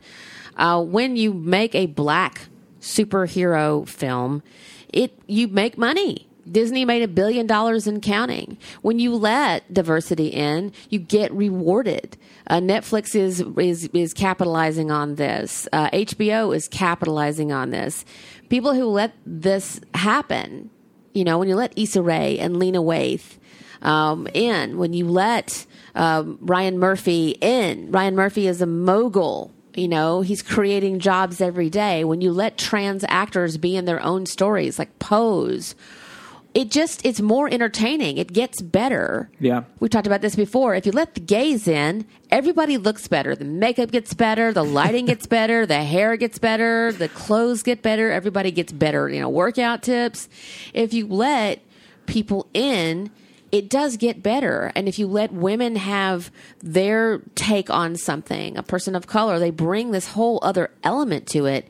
[0.56, 2.48] Uh, when you make a black
[2.80, 4.42] superhero film,
[4.92, 6.28] it you make money.
[6.50, 8.56] Disney made a billion dollars in counting.
[8.82, 12.16] When you let diversity in, you get rewarded.
[12.46, 15.68] Uh, Netflix is is is capitalizing on this.
[15.72, 18.04] Uh, HBO is capitalizing on this.
[18.48, 20.70] People who let this happen,
[21.12, 23.38] you know, when you let Issa Rae and Lena Waithe
[23.82, 29.52] um, in, when you let um, Ryan Murphy in, Ryan Murphy is a mogul.
[29.78, 32.04] You know, he's creating jobs every day.
[32.04, 35.74] When you let trans actors be in their own stories, like Pose,
[36.54, 38.18] it just it's more entertaining.
[38.18, 39.30] It gets better.
[39.38, 39.62] Yeah.
[39.78, 40.74] We talked about this before.
[40.74, 43.36] If you let the gays in, everybody looks better.
[43.36, 47.80] The makeup gets better, the lighting gets better, the hair gets better, the clothes get
[47.80, 50.28] better, everybody gets better, you know, workout tips.
[50.74, 51.62] If you let
[52.06, 53.10] people in,
[53.50, 54.70] it does get better.
[54.74, 56.30] And if you let women have
[56.60, 61.46] their take on something, a person of color, they bring this whole other element to
[61.46, 61.68] it.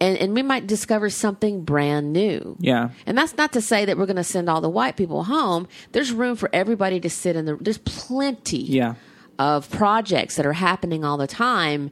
[0.00, 2.56] And, and we might discover something brand new.
[2.58, 2.90] Yeah.
[3.06, 5.68] And that's not to say that we're going to send all the white people home.
[5.92, 7.56] There's room for everybody to sit in the.
[7.56, 8.94] There's plenty Yeah.
[9.38, 11.90] of projects that are happening all the time.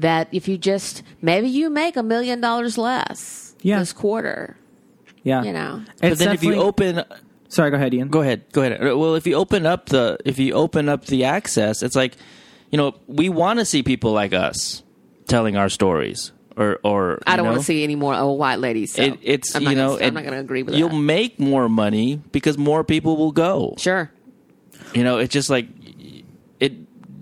[0.00, 3.78] That if you just maybe you make a million dollars less Yeah.
[3.78, 4.56] this quarter,
[5.22, 5.44] Yeah.
[5.44, 5.82] you know.
[6.00, 7.04] But then if you open
[7.54, 8.08] Sorry, go ahead, Ian.
[8.08, 8.44] Go ahead.
[8.52, 8.80] Go ahead.
[8.82, 12.16] Well, if you open up the if you open up the access, it's like,
[12.70, 14.82] you know, we want to see people like us
[15.28, 18.92] telling our stories, or or I don't want to see any more old white ladies.
[18.94, 20.96] So It, it's I'm you know, gonna, I'm not going to agree with You'll that.
[20.96, 23.74] make more money because more people will go.
[23.78, 24.10] Sure,
[24.92, 25.68] You know, it's just like
[26.60, 26.72] it.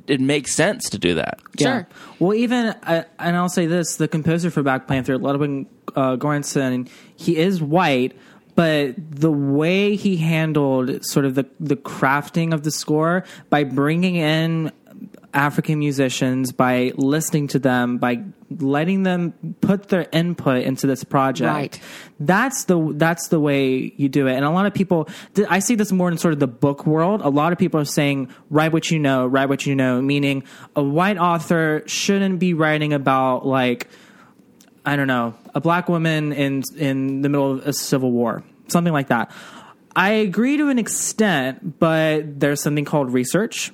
[0.09, 1.41] It makes sense to do that.
[1.59, 1.87] sure.
[2.19, 6.89] Well, even I, and I'll say this: the composer for Black Panther, Ludwig uh, Göransson,
[7.17, 8.17] he is white,
[8.55, 14.17] but the way he handled sort of the the crafting of the score by bringing
[14.17, 14.73] in
[15.35, 19.33] African musicians, by listening to them, by letting them
[19.63, 21.51] put their input into this project.
[21.51, 21.81] Right.
[22.21, 24.35] That's the that's the way you do it.
[24.35, 25.09] And a lot of people,
[25.49, 27.23] I see this more in sort of the book world.
[27.23, 30.45] A lot of people are saying, "Write what you know, write what you know," meaning
[30.77, 33.89] a white author shouldn't be writing about like
[34.85, 38.93] I don't know, a black woman in in the middle of a civil war, something
[38.93, 39.31] like that.
[39.95, 43.71] I agree to an extent, but there's something called research.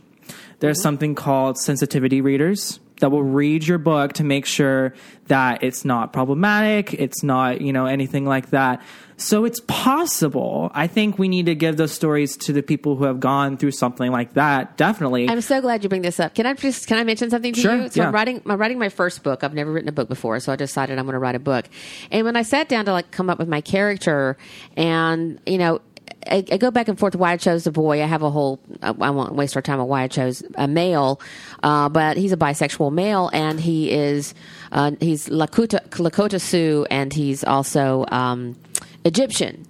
[0.60, 0.82] There's mm-hmm.
[0.82, 4.94] something called sensitivity readers that will read your book to make sure
[5.26, 8.82] that it's not problematic, it's not, you know, anything like that.
[9.20, 10.70] So it's possible.
[10.74, 13.72] I think we need to give those stories to the people who have gone through
[13.72, 14.76] something like that.
[14.76, 15.28] Definitely.
[15.28, 16.34] I'm so glad you bring this up.
[16.36, 17.88] Can I just can I mention something to Sure, you?
[17.88, 18.08] So yeah.
[18.08, 19.42] I'm writing I'm writing my first book.
[19.42, 21.64] I've never written a book before, so I decided I'm going to write a book.
[22.12, 24.36] And when I sat down to like come up with my character,
[24.76, 25.80] and you know.
[26.26, 28.02] I, I go back and forth why I chose a boy.
[28.02, 28.60] I have a whole.
[28.82, 31.20] I won't waste our time on why I chose a male,
[31.62, 34.34] uh, but he's a bisexual male, and he is
[34.72, 38.56] uh, he's Lakota Lakota Sioux, and he's also um,
[39.04, 39.64] Egyptian.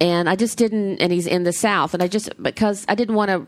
[0.00, 1.00] And I just didn't.
[1.00, 3.46] And he's in the South, and I just because I didn't want to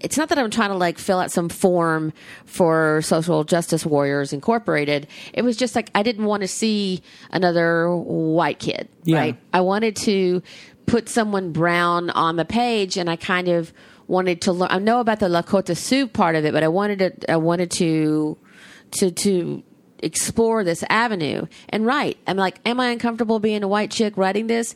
[0.00, 2.12] it's not that I'm trying to like fill out some form
[2.44, 5.08] for Social Justice Warriors Incorporated.
[5.34, 9.18] It was just like I didn't want to see another white kid, Yeah.
[9.18, 9.36] right?
[9.52, 10.42] I wanted to
[10.88, 13.72] put someone brown on the page, and I kind of
[14.08, 14.68] wanted to learn.
[14.70, 17.30] I know about the Lakota Sioux part of it, but I wanted to.
[17.30, 18.36] I wanted to
[18.92, 19.62] to to
[20.00, 21.46] explore this avenue.
[21.68, 24.74] And right, I'm like, am I uncomfortable being a white chick writing this?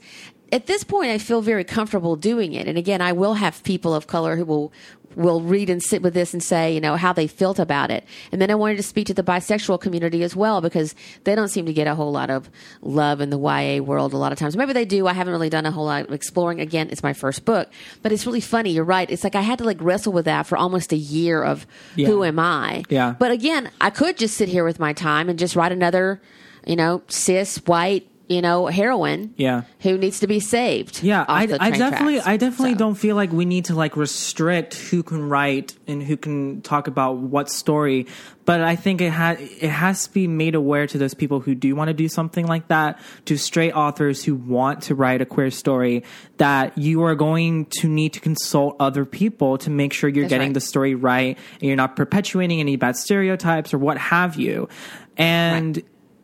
[0.52, 2.68] at this point, I feel very comfortable doing it.
[2.68, 4.72] And again, I will have people of color who will
[5.16, 8.04] will read and sit with this and say, you know, how they felt about it.
[8.30, 10.94] And then I wanted to speak to the bisexual community as well because
[11.24, 12.50] they don't seem to get a whole lot of
[12.80, 14.56] love in the YA world a lot of times.
[14.56, 15.06] Maybe they do.
[15.06, 16.60] I haven't really done a whole lot of exploring.
[16.60, 17.68] Again, it's my first book,
[18.02, 18.70] but it's really funny.
[18.70, 19.10] You're right.
[19.10, 22.06] It's like I had to like wrestle with that for almost a year of Yeah.
[22.08, 22.84] who am I?
[22.88, 23.14] Yeah.
[23.18, 26.20] But again, I could just sit here with my time and just write another,
[26.66, 29.62] you know, cis white, you know, heroine Yeah.
[29.80, 31.02] who needs to be saved.
[31.02, 32.26] Yeah, I, I definitely, tracks.
[32.28, 32.78] I definitely So.
[32.78, 36.86] don't feel like we need to like restrict who can write and who can talk
[36.88, 38.06] about what story.
[38.44, 41.54] But I think it has it has to be made aware to those people who
[41.54, 45.26] do want to do something like that, to straight authors who want to write a
[45.26, 46.02] queer story,
[46.38, 50.30] that you are going to need to consult other people to make sure you're That's
[50.30, 50.54] getting right.
[50.54, 54.68] the story right and you're not perpetuating any bad stereotypes or what have you.
[55.16, 55.80] And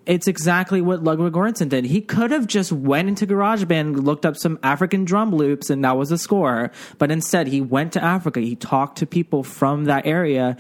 [0.09, 1.85] it's exactly what Ludwig Göransson did.
[1.85, 5.99] He could have just went into GarageBand, looked up some African drum loops, and that
[5.99, 6.73] was a score.
[6.97, 8.41] But instead, he went to Africa.
[8.41, 10.57] He talked to people from that area,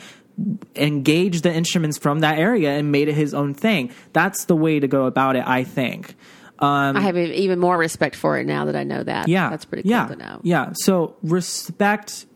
[0.76, 3.90] engaged the instruments from that area, and made it his own thing.
[4.12, 6.14] That's the way to go about it, I think.
[6.58, 9.28] Um, I have even more respect for it now that I know that.
[9.28, 10.40] yeah, that's pretty cool yeah, to know.
[10.42, 10.72] Yeah.
[10.74, 12.26] So respect.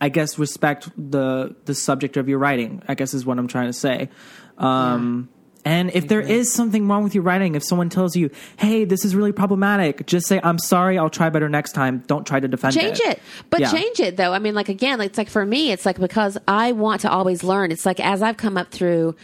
[0.00, 2.82] I guess respect the the subject of your writing.
[2.88, 4.08] I guess is what I'm trying to say.
[4.56, 5.28] Um,
[5.66, 9.04] And if there is something wrong with your writing, if someone tells you, "Hey, this
[9.04, 10.96] is really problematic," just say, "I'm sorry.
[10.96, 12.80] I'll try better next time." Don't try to defend it.
[12.80, 13.70] change it but Yeah.
[13.72, 16.70] change it though i mean like again it's like for me it's like because i
[16.72, 19.14] want to always learn it's like as i've come up through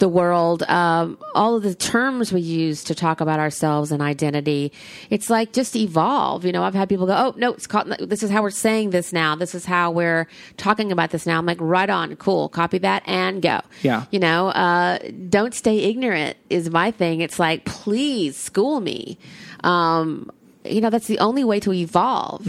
[0.00, 4.72] the world um, all of the terms we use to talk about ourselves and identity.
[5.10, 6.64] It's like just evolve you know?
[6.64, 9.36] I've had people go oh no it's called this is how we're saying this now.
[9.36, 10.26] This is how we're
[10.56, 11.38] talking about this now.
[11.38, 12.48] I'm like right on cool.
[12.48, 13.60] Copy that and go.
[13.82, 14.04] Yeah.
[14.10, 14.98] you know uh,
[15.28, 17.20] don't stay ignorant is my thing.
[17.20, 19.18] It's like please school me.
[19.62, 20.30] Um,
[20.64, 22.46] you know that's the only way to evolve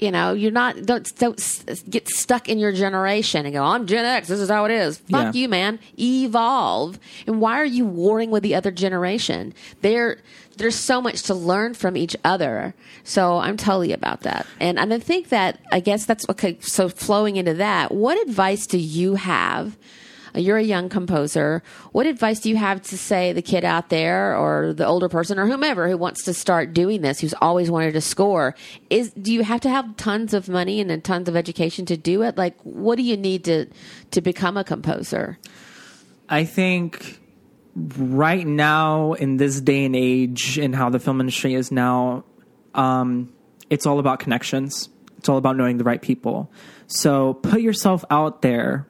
[0.00, 4.04] you know you're not don't don't get stuck in your generation and go i'm gen
[4.04, 4.98] x this is how it is.
[4.98, 5.40] Fuck Yeah.
[5.40, 5.78] you man.
[5.98, 6.98] Evolve.
[7.26, 9.52] And why are you warring with the other generation?
[9.82, 10.18] There
[10.56, 12.74] there's so much to learn from each other.
[13.04, 14.46] So i'm totally about that.
[14.58, 18.66] And, and i think that i guess that's okay so flowing into that what advice
[18.66, 19.76] do you have
[20.34, 21.62] you're a young composer.
[21.92, 25.38] What advice do you have to say the kid out there or the older person
[25.38, 28.54] or whomever who wants to start doing this, who's always wanted to score?
[28.88, 32.22] Is do you have to have tons of money and tons of education to do
[32.22, 32.36] it?
[32.36, 33.66] Like what do you need to
[34.10, 35.38] to become a composer?
[36.28, 37.20] I think
[37.74, 42.24] right now in this day and age and how the film industry is now,
[42.74, 43.32] um,
[43.68, 44.88] it's all about connections.
[45.18, 46.50] It's all about knowing the right people.
[46.86, 48.88] So put yourself out there.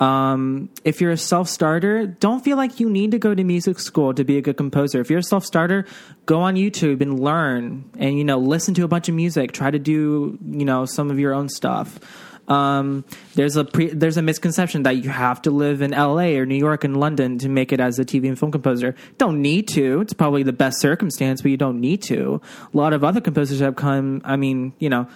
[0.00, 3.78] Um, if you're a self starter, don't feel like you need to go to music
[3.78, 5.00] school to be a good composer.
[5.00, 5.84] If you're a self starter,
[6.24, 9.52] go on YouTube and learn and, you know, listen to a bunch of music.
[9.52, 12.00] Try to do, you know, some of your own stuff.
[12.48, 16.36] Um, there's a pre- there's a misconception that you have to live in L.A.
[16.36, 18.96] or New York and London to make it as a TV and film composer.
[19.18, 20.00] Don't need to.
[20.00, 22.40] It's probably the best circumstance, but you don't need to.
[22.72, 24.20] A lot of other composers have come.
[24.24, 25.06] I mean, you know,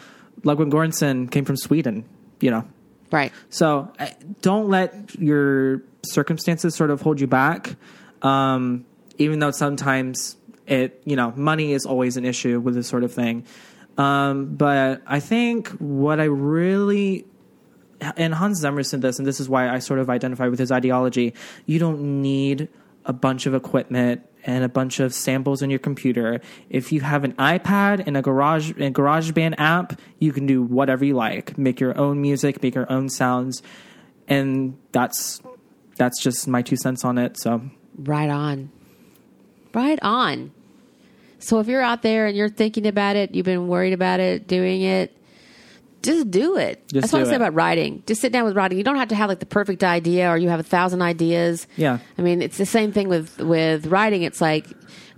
[0.45, 2.05] Ludwig Göransson came from Sweden.
[2.41, 2.68] You know,
[3.11, 3.32] Right.
[3.48, 3.92] so
[4.42, 7.76] don't let your circumstances sort of hold you back.
[8.22, 8.86] Um,
[9.18, 10.36] even though sometimes
[10.66, 13.44] it, you know, money is always an issue with this sort of thing.
[13.96, 17.26] Um, but I think what I really
[18.16, 20.72] and Hans Zimmer said this, and this is why I sort of identify with his
[20.72, 21.34] ideology.
[21.66, 22.68] You don't need
[23.05, 26.40] a bunch of equipment and a bunch of samples in your computer.
[26.70, 31.05] If you have an iPad and a garage and GarageBand app, you can do whatever
[31.05, 31.59] you like.
[31.59, 33.62] Make your own music, make your own sounds,
[34.28, 35.40] and that's
[35.97, 37.38] that's just my two cents on it.
[37.38, 37.62] So
[37.97, 38.70] Right on.
[39.72, 40.53] Right on.
[41.38, 44.49] So if you're out there and you're thinking about it, you've been worried about it,
[44.49, 45.16] doing it,
[46.05, 46.86] just do it.
[46.88, 48.02] Just That's what I say about writing.
[48.07, 48.78] Just sit down with writing.
[48.78, 51.66] You don't have to have like the perfect idea or you have a thousand ideas.
[51.76, 51.98] Yeah.
[52.18, 54.22] I mean, it's the same thing with with writing.
[54.22, 54.66] It's like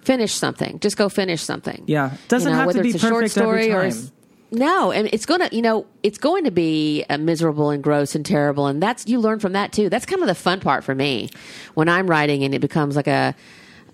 [0.02, 0.78] finish something.
[0.80, 1.82] Just go finish something.
[1.86, 2.12] Yeah.
[2.14, 3.88] It Doesn't have to whether be it's a short perfect every story or time.
[3.90, 4.12] it's-
[4.52, 8.24] no, and it's gonna, you know, it's going to be uh, miserable and gross and
[8.24, 9.88] terrible, and that's you learn from that too.
[9.88, 11.30] That's kind of the fun part for me
[11.74, 13.34] when I'm writing and it becomes like a,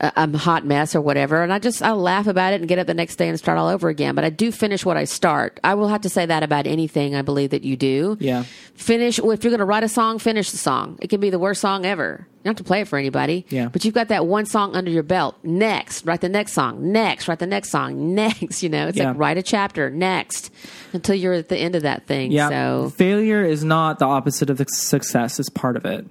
[0.03, 2.87] a, hot mess or whatever, and I just I laugh about it and get up
[2.87, 4.15] the next day and start all over again.
[4.15, 5.61] But I do finish what I start.
[5.63, 8.17] I will have to say that about anything I believe that you do.
[8.21, 8.45] Yeah.
[8.75, 9.19] finish.
[9.19, 10.99] If you're going to write a song, finish the song.
[11.01, 12.27] It can be the worst song ever.
[12.29, 13.47] You don't have to play it for anybody.
[13.51, 13.69] Yeah.
[13.69, 15.37] But you've got that one song under your belt.
[15.45, 16.91] Next, write the next song.
[16.91, 18.15] Next, write the next song.
[18.17, 19.11] Next, you know, it's Yeah.
[19.11, 19.89] like write a chapter.
[19.91, 20.51] Next,
[20.93, 22.33] until you're at the end of that thing.
[22.33, 26.05] yeah, So failure is not the opposite of success; it's part of it.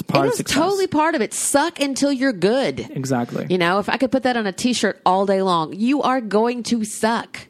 [0.00, 0.56] It's part it of success.
[0.56, 1.34] totally part of it.
[1.34, 2.80] Suck until you're good.
[2.90, 3.46] exactly.
[3.50, 6.20] You know, if I could put that on a t-shirt all day long, you are
[6.20, 7.46] going to suck.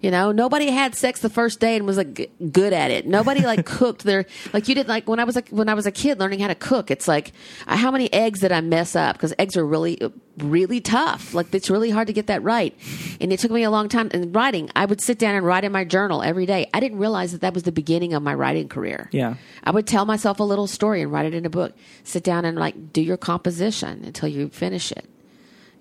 [0.00, 3.06] You know, nobody had sex the first day and was like g- good at it.
[3.06, 4.24] Nobody like cooked their
[4.54, 6.48] like you did like when I was like when I was a kid learning how
[6.48, 6.90] to cook.
[6.90, 7.32] It's like
[7.66, 10.00] uh, how many eggs did I mess up because eggs are really
[10.38, 11.34] really tough.
[11.34, 12.74] Like it's really hard to get that right.
[13.20, 14.70] And it took me a long time in writing.
[14.74, 16.70] I would sit down and write in my journal every day.
[16.72, 19.10] I didn't realize that that was the beginning of my writing career.
[19.12, 19.34] Yeah.
[19.64, 21.74] I would tell myself a little story and write it in a book.
[22.04, 25.04] Sit down and like do your composition until you finish it.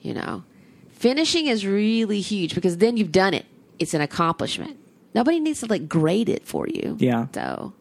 [0.02, 0.44] You know,
[0.92, 3.46] finishing is really huge because then you've done it.
[3.80, 4.78] It's an accomplishment.
[5.16, 6.96] Nobody needs to like grade it for you.
[7.00, 7.28] Yeah.
[7.34, 7.74] So,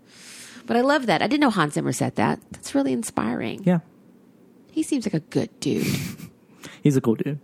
[0.66, 1.20] but I love that.
[1.22, 2.40] I didn't know Hans Zimmer said that.
[2.52, 3.62] That's really inspiring.
[3.64, 3.80] yeah.
[4.70, 5.84] He seems like a good dude.
[6.82, 7.40] He's a cool dude.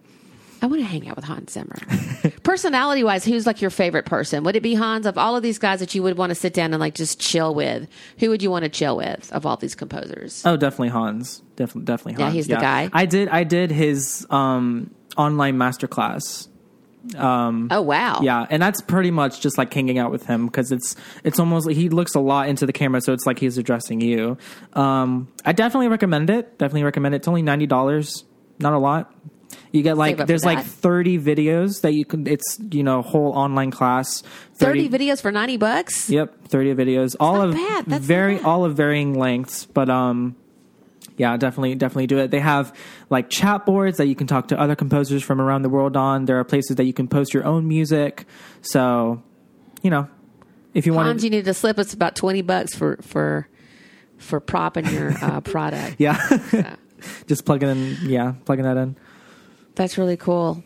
[0.63, 1.77] I want to hang out with Hans Zimmer.
[2.43, 4.45] Personality wise, who's like your favorite person?
[4.45, 6.55] Would it be Hans of all of these guys that you would want to sit
[6.55, 7.89] down and like just chill with?
[8.21, 10.43] Who would you want to chill with of all these composers?
[10.47, 11.43] Oh, definitely Hans.
[11.57, 12.35] Definitely, definitely Yeah, Hans.
[12.35, 12.89] he's the guy.
[12.93, 13.29] I did.
[13.29, 16.49] I did his um, online masterclass.
[17.17, 18.21] Oh wow.
[18.23, 21.67] Yeah, and that's pretty much just like hanging out with him because it's it's almost
[21.67, 24.39] like he looks a lot into the camera, so it's like he's addressing you.
[24.73, 26.59] Um, I definitely recommend it.
[26.59, 27.19] Definitely recommend it.
[27.19, 28.25] It's only ninety dollars,
[28.59, 29.15] not a lot.
[29.73, 32.27] You get like there's like thirty videos that you can.
[32.27, 34.23] It's you know whole online class.
[34.57, 36.09] 30 videos for 90 bucks?
[36.09, 37.17] Yep, thirty videos.
[37.19, 37.87] all not of bad.
[37.87, 40.37] That's very all of varying lengths, but um,
[41.17, 42.31] yeah, definitely definitely do it.
[42.31, 42.75] They have
[43.11, 46.25] like chat boards that you can talk to other composers from around the world on.
[46.25, 48.27] There are places that you can post your own music.
[48.63, 49.23] So,
[49.83, 50.09] you know,
[50.73, 53.49] if you want to, you need to slip us about 20 bucks for for
[54.19, 55.97] for propping your uh, product.
[55.99, 56.77] yeah,
[57.27, 57.97] just plugging in.
[58.03, 58.97] Yeah, plugging that in.
[59.77, 60.65] That's really cool.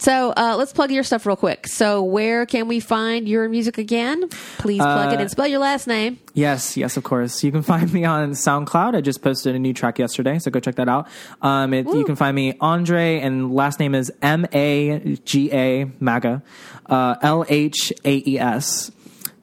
[0.00, 1.66] So uh, let's plug your stuff real quick.
[1.66, 4.28] So where can we find your music again?
[4.58, 6.18] Please plug Uh, it and spell your last name.
[6.32, 7.44] Yes, yes, of course.
[7.44, 8.96] You can find me on SoundCloud.
[8.96, 11.06] I just posted a new track yesterday, so go check that out.
[11.42, 15.84] Um, it, you can find me Andre, and last name is M A G A
[16.00, 16.42] Maga,
[16.86, 18.90] uh, L H A E S.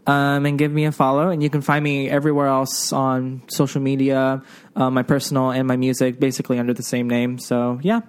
[0.08, 3.82] Um, and give me a follow, and you can find me everywhere else on social
[3.82, 4.42] media,
[4.76, 7.38] uh, my personal and my music, basically under the same name.
[7.40, 8.00] So yeah,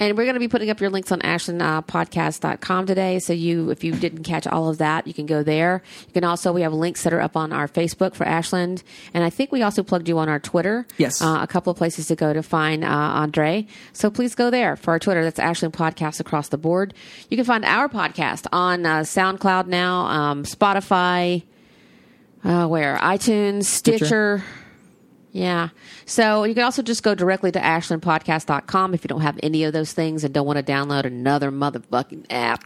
[0.00, 3.18] And we're going to be putting up your links on ashlandpodcast.com today.
[3.20, 5.82] So you, if you didn't catch all of that, you can go there.
[6.06, 8.82] You can also, we have links that are up on our Facebook for Ashland.
[9.12, 10.86] And I think we also plugged you on our Twitter.
[10.98, 11.22] Yes.
[11.22, 13.66] Uh, a couple of places to go to find uh, Andre.
[13.92, 15.22] So please go there for our Twitter.
[15.22, 16.94] That's Ashland Podcast across the board.
[17.30, 21.44] You can find our podcast on uh, SoundCloud now, um, Spotify,
[22.42, 22.96] uh, where?
[22.96, 24.04] iTunes, Stitcher.
[24.04, 24.44] Stitcher.
[25.34, 25.70] Yeah.
[26.06, 29.72] So you can also just go directly to ashlandpodcast.com if you don't have any of
[29.72, 32.62] those things and don't want to download another motherfucking app.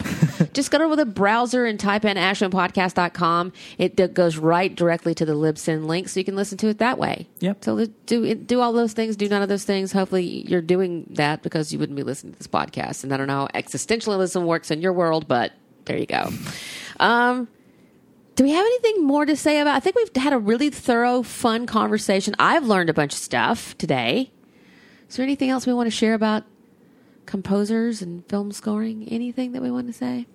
[0.52, 3.54] just go to the browser and type in ashlandpodcast.com.
[3.78, 6.76] It d- goes right directly to the Libsyn link so you can listen to it
[6.76, 7.26] that way.
[7.40, 7.64] Yep.
[7.64, 9.90] So do do all those things, do none of those things.
[9.90, 13.02] Hopefully you're doing that because you wouldn't be listening to this podcast.
[13.02, 15.52] And I don't know how existentialism works in your world, but
[15.86, 16.28] there you go.
[17.00, 17.48] Um,
[18.38, 19.74] do we have anything more to say about?
[19.74, 22.36] I think we've had a really thorough, fun conversation.
[22.38, 24.30] I've learned a bunch of stuff today.
[25.10, 26.44] Is there anything else we want to share about
[27.26, 29.08] composers and film scoring?
[29.10, 30.26] Anything that we want to say?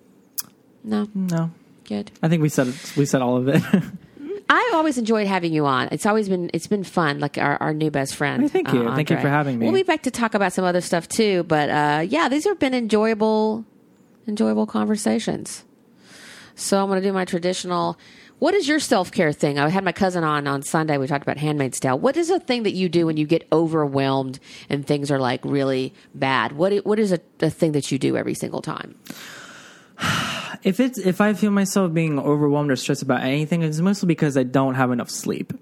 [0.82, 1.50] No, no,
[1.84, 2.10] good.
[2.22, 3.62] I think we said we said all of it.
[4.50, 5.88] I've always enjoyed having you on.
[5.90, 7.20] It's always been it's been fun.
[7.20, 8.52] Like our, our new best friend.
[8.52, 8.86] Thank you.
[8.86, 9.64] uh, Thank you for having me.
[9.64, 11.44] We'll be back to talk about some other stuff too.
[11.44, 13.64] But uh, yeah, these have been enjoyable,
[14.28, 15.64] enjoyable conversations.
[16.54, 17.98] So I'm going to do my traditional.
[18.38, 19.58] What is your self care thing?
[19.58, 20.98] I had my cousin on on Sunday.
[20.98, 21.98] We talked about Handmaid's Tale.
[21.98, 24.38] What is a thing that you do when you get overwhelmed
[24.68, 26.52] and things are like really bad?
[26.52, 28.96] What what is a, a thing that you do every single time?
[30.62, 34.36] if it's if I feel myself being overwhelmed or stressed about anything, it's mostly because
[34.36, 35.52] I don't have enough sleep.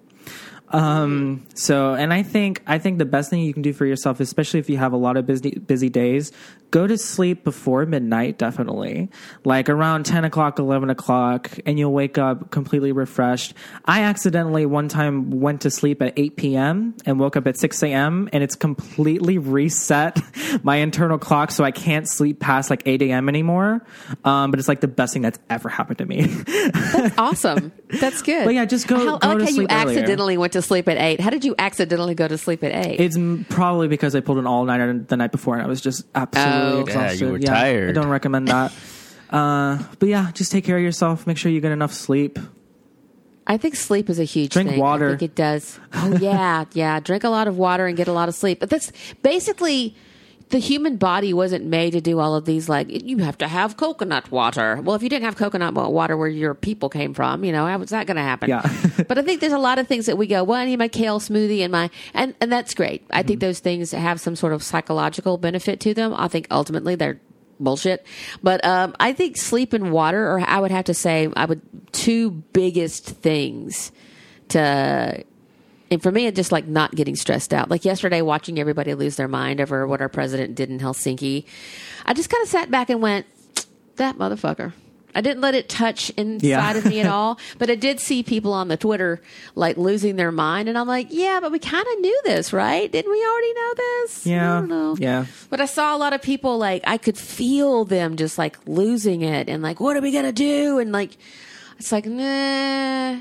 [0.72, 4.20] Um, so, and I think I think the best thing you can do for yourself,
[4.20, 6.32] especially if you have a lot of busy busy days,
[6.70, 8.38] go to sleep before midnight.
[8.38, 9.10] Definitely,
[9.44, 13.54] like around ten o'clock, eleven o'clock, and you'll wake up completely refreshed.
[13.84, 16.94] I accidentally one time went to sleep at eight p.m.
[17.04, 18.28] and woke up at six a.m.
[18.32, 20.18] and it's completely reset
[20.62, 23.28] my internal clock, so I can't sleep past like eight a.m.
[23.28, 23.84] anymore.
[24.24, 26.22] Um, but it's like the best thing that's ever happened to me.
[26.92, 27.72] That's awesome.
[28.00, 28.44] That's good.
[28.44, 29.98] But yeah, just go- go I like to how you earlier.
[30.00, 31.20] accidentally went to sleep at eight.
[31.20, 33.00] How did you accidentally go to sleep at eight?
[33.00, 35.80] It's m- probably because I pulled an all nighter the night before and I was
[35.80, 36.74] just absolutely Oh.
[36.76, 37.20] Yeah, exhausted.
[37.20, 37.90] you were tired.
[37.90, 38.72] I don't recommend that.
[39.30, 41.26] uh, but yeah, just take care of yourself.
[41.26, 42.38] Make sure you get enough sleep.
[43.46, 44.78] I think sleep is a huge Drink thing.
[44.78, 45.06] water.
[45.06, 45.78] I think it does.
[45.92, 47.00] Oh yeah, yeah.
[47.00, 48.60] Drink a lot of water and get a lot of sleep.
[48.60, 48.92] But that's
[49.22, 49.96] basically
[50.52, 53.78] the human body wasn't made to do all of these like you have to have
[53.78, 54.78] coconut water.
[54.82, 57.78] Well, if you didn't have coconut water where your people came from, you know, how
[57.78, 58.50] was that going to happen?
[58.50, 58.62] Yeah.
[59.08, 60.88] but I think there's a lot of things that we go, well, I need my
[60.88, 63.06] kale smoothie and my and and that's great.
[63.10, 66.14] I think those things have some sort of psychological benefit to them.
[66.14, 67.18] I think ultimately they're
[67.58, 68.04] bullshit.
[68.42, 71.62] But um, I think sleep and water, or I would have to say, I would
[71.92, 73.90] two biggest things
[74.48, 75.24] to
[75.92, 77.70] and for me, it's just like not getting stressed out.
[77.70, 81.44] Like yesterday, watching everybody lose their mind over what our president did in Helsinki,
[82.06, 83.26] I just kind of sat back and went,
[83.96, 84.72] "That motherfucker."
[85.14, 86.74] I didn't let it touch inside Yeah.
[86.74, 89.20] of me at all, but I did see people on the Twitter
[89.54, 92.90] like losing their mind, and I'm like, "Yeah, but we kind of knew this, right?
[92.90, 94.52] Didn't we already know this?" I Yeah.
[94.54, 94.96] don't know.
[94.98, 95.26] Yeah.
[95.50, 99.20] But I saw a lot of people like I could feel them just like losing
[99.20, 101.18] it and like, "What are we gonna do?" And like,
[101.78, 103.16] it's like, nah,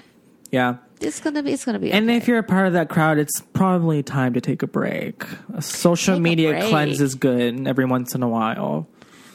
[0.49, 0.75] Yeah.
[1.01, 1.91] It's gonna be, it's gonna be.
[1.91, 2.17] And okay.
[2.17, 5.23] if you're a part of that crowd, it's probably time to take a break.
[5.53, 6.69] A social Take a media break.
[6.69, 8.87] cleanse is good every once in a while.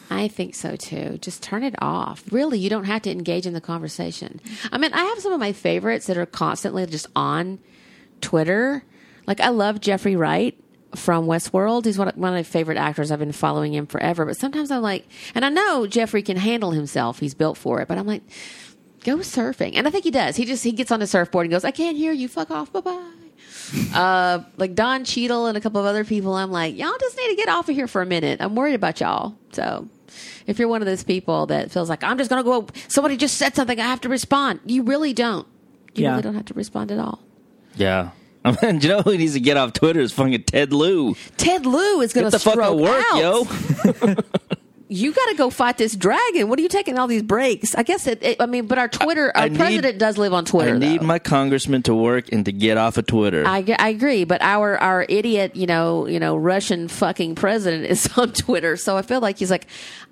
[0.08, 1.18] I think so too.
[1.18, 2.22] Just turn it off.
[2.30, 4.40] Really, you don't have to engage in the conversation.
[4.70, 7.58] I mean, I have some of my favorites that are constantly just on
[8.20, 8.84] Twitter.
[9.26, 10.56] Like, I love Jeffrey Wright
[10.94, 11.84] from Westworld.
[11.84, 13.10] He's one of, one of my favorite actors.
[13.10, 14.24] I've been following him forever.
[14.24, 17.18] But sometimes I'm like, and I know Jeffrey can handle himself.
[17.18, 17.88] He's built for it.
[17.88, 18.22] But I'm like,
[19.06, 19.72] go surfing.
[19.76, 20.36] And I think he does.
[20.36, 22.28] He just, he gets on the surfboard and goes, I can't hear you.
[22.28, 22.72] Fuck off.
[22.72, 23.10] Bye bye.
[23.94, 27.28] uh, like Don Cheadle and a couple of other people, I'm like, y'all just need
[27.30, 28.40] to get off of here for a minute.
[28.40, 29.34] I'm worried about y'all.
[29.52, 29.88] So
[30.46, 33.16] if you're one of those people that feels like I'm just going to go, somebody
[33.16, 34.60] just said something, I have to respond.
[34.66, 35.46] You really don't.
[35.94, 36.10] You Yeah.
[36.10, 37.20] really don't have to respond at all.
[37.76, 38.10] Yeah.
[38.44, 39.98] I mean, do you know who needs to get off Twitter?
[40.00, 41.16] Is fucking Ted Lieu.
[41.36, 43.18] Ted Lieu is going Get to the fuck stroke to work, out.
[44.06, 44.14] yo.
[44.88, 46.48] You got to go fight this dragon.
[46.48, 47.74] What are you taking all these breaks?
[47.74, 50.32] I guess it, it I mean, but our Twitter, our I need- president does live
[50.32, 50.76] on Twitter.
[50.76, 51.06] I need though.
[51.06, 53.44] my congressman to work and to get off of Twitter.
[53.46, 58.08] I, I agree, but our our idiot, you know, you know, Russian fucking president is
[58.16, 59.66] on Twitter, so I feel like he's like,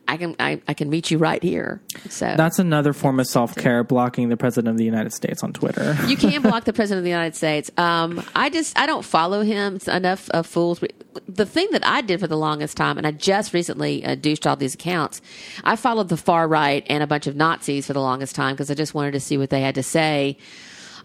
[0.06, 1.81] I can I, I can meet you right here.
[2.09, 5.52] So That's another form of self care, blocking the president of the United States on
[5.52, 5.97] Twitter.
[6.06, 7.70] you can block the president of the United States.
[7.76, 9.76] Um, I just I don't follow him.
[9.76, 10.82] It's enough of fools.
[11.28, 14.47] The thing that I did for the longest time, and I just recently uh, douched
[14.47, 15.20] all these accounts.
[15.62, 18.70] I followed the far right and a bunch of Nazis for the longest time because
[18.70, 20.36] I just wanted to see what they had to say.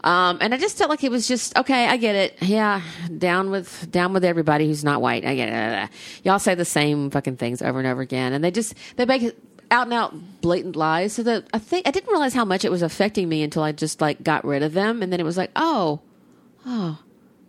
[0.02, 1.86] Um, and I just felt like it was just okay.
[1.86, 2.36] I get it.
[2.42, 2.80] Yeah,
[3.18, 5.24] down with down with everybody who's not white.
[5.24, 5.90] I get it.
[6.24, 9.22] Y'all say the same fucking things over and over again, and they just they make
[9.22, 9.38] it
[9.70, 11.12] out and out blatant lies.
[11.12, 13.72] So that I think I didn't realize how much it was affecting me until I
[13.72, 16.00] just like got rid of them, and then it was like, oh,
[16.66, 16.98] oh,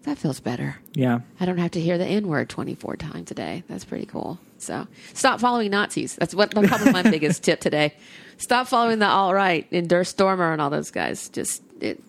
[0.04, 0.78] that feels better.
[0.94, 1.20] yeah.
[1.40, 3.64] I don't have to hear the N word 24 times a day.
[3.68, 4.40] That's pretty cool.
[4.58, 6.16] So stop following Nazis.
[6.16, 7.94] That's what that's probably my biggest tip today.
[8.38, 11.30] Stop following the alt right and Der Stormer and all those guys.
[11.30, 12.02] Just it,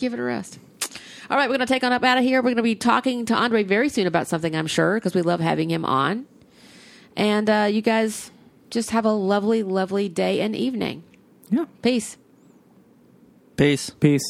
[0.00, 0.58] give it a rest.
[1.30, 2.40] All right, we're going to take on up out of here.
[2.40, 5.22] We're going to be talking to Andre very soon about something, I'm sure, because we
[5.22, 6.26] love having him on.
[7.16, 8.32] And uh, you guys
[8.70, 11.04] just have a lovely, lovely day and evening.
[11.50, 11.66] Yeah.
[11.82, 12.16] Peace.
[13.56, 13.90] Peace.
[13.90, 14.22] Peace.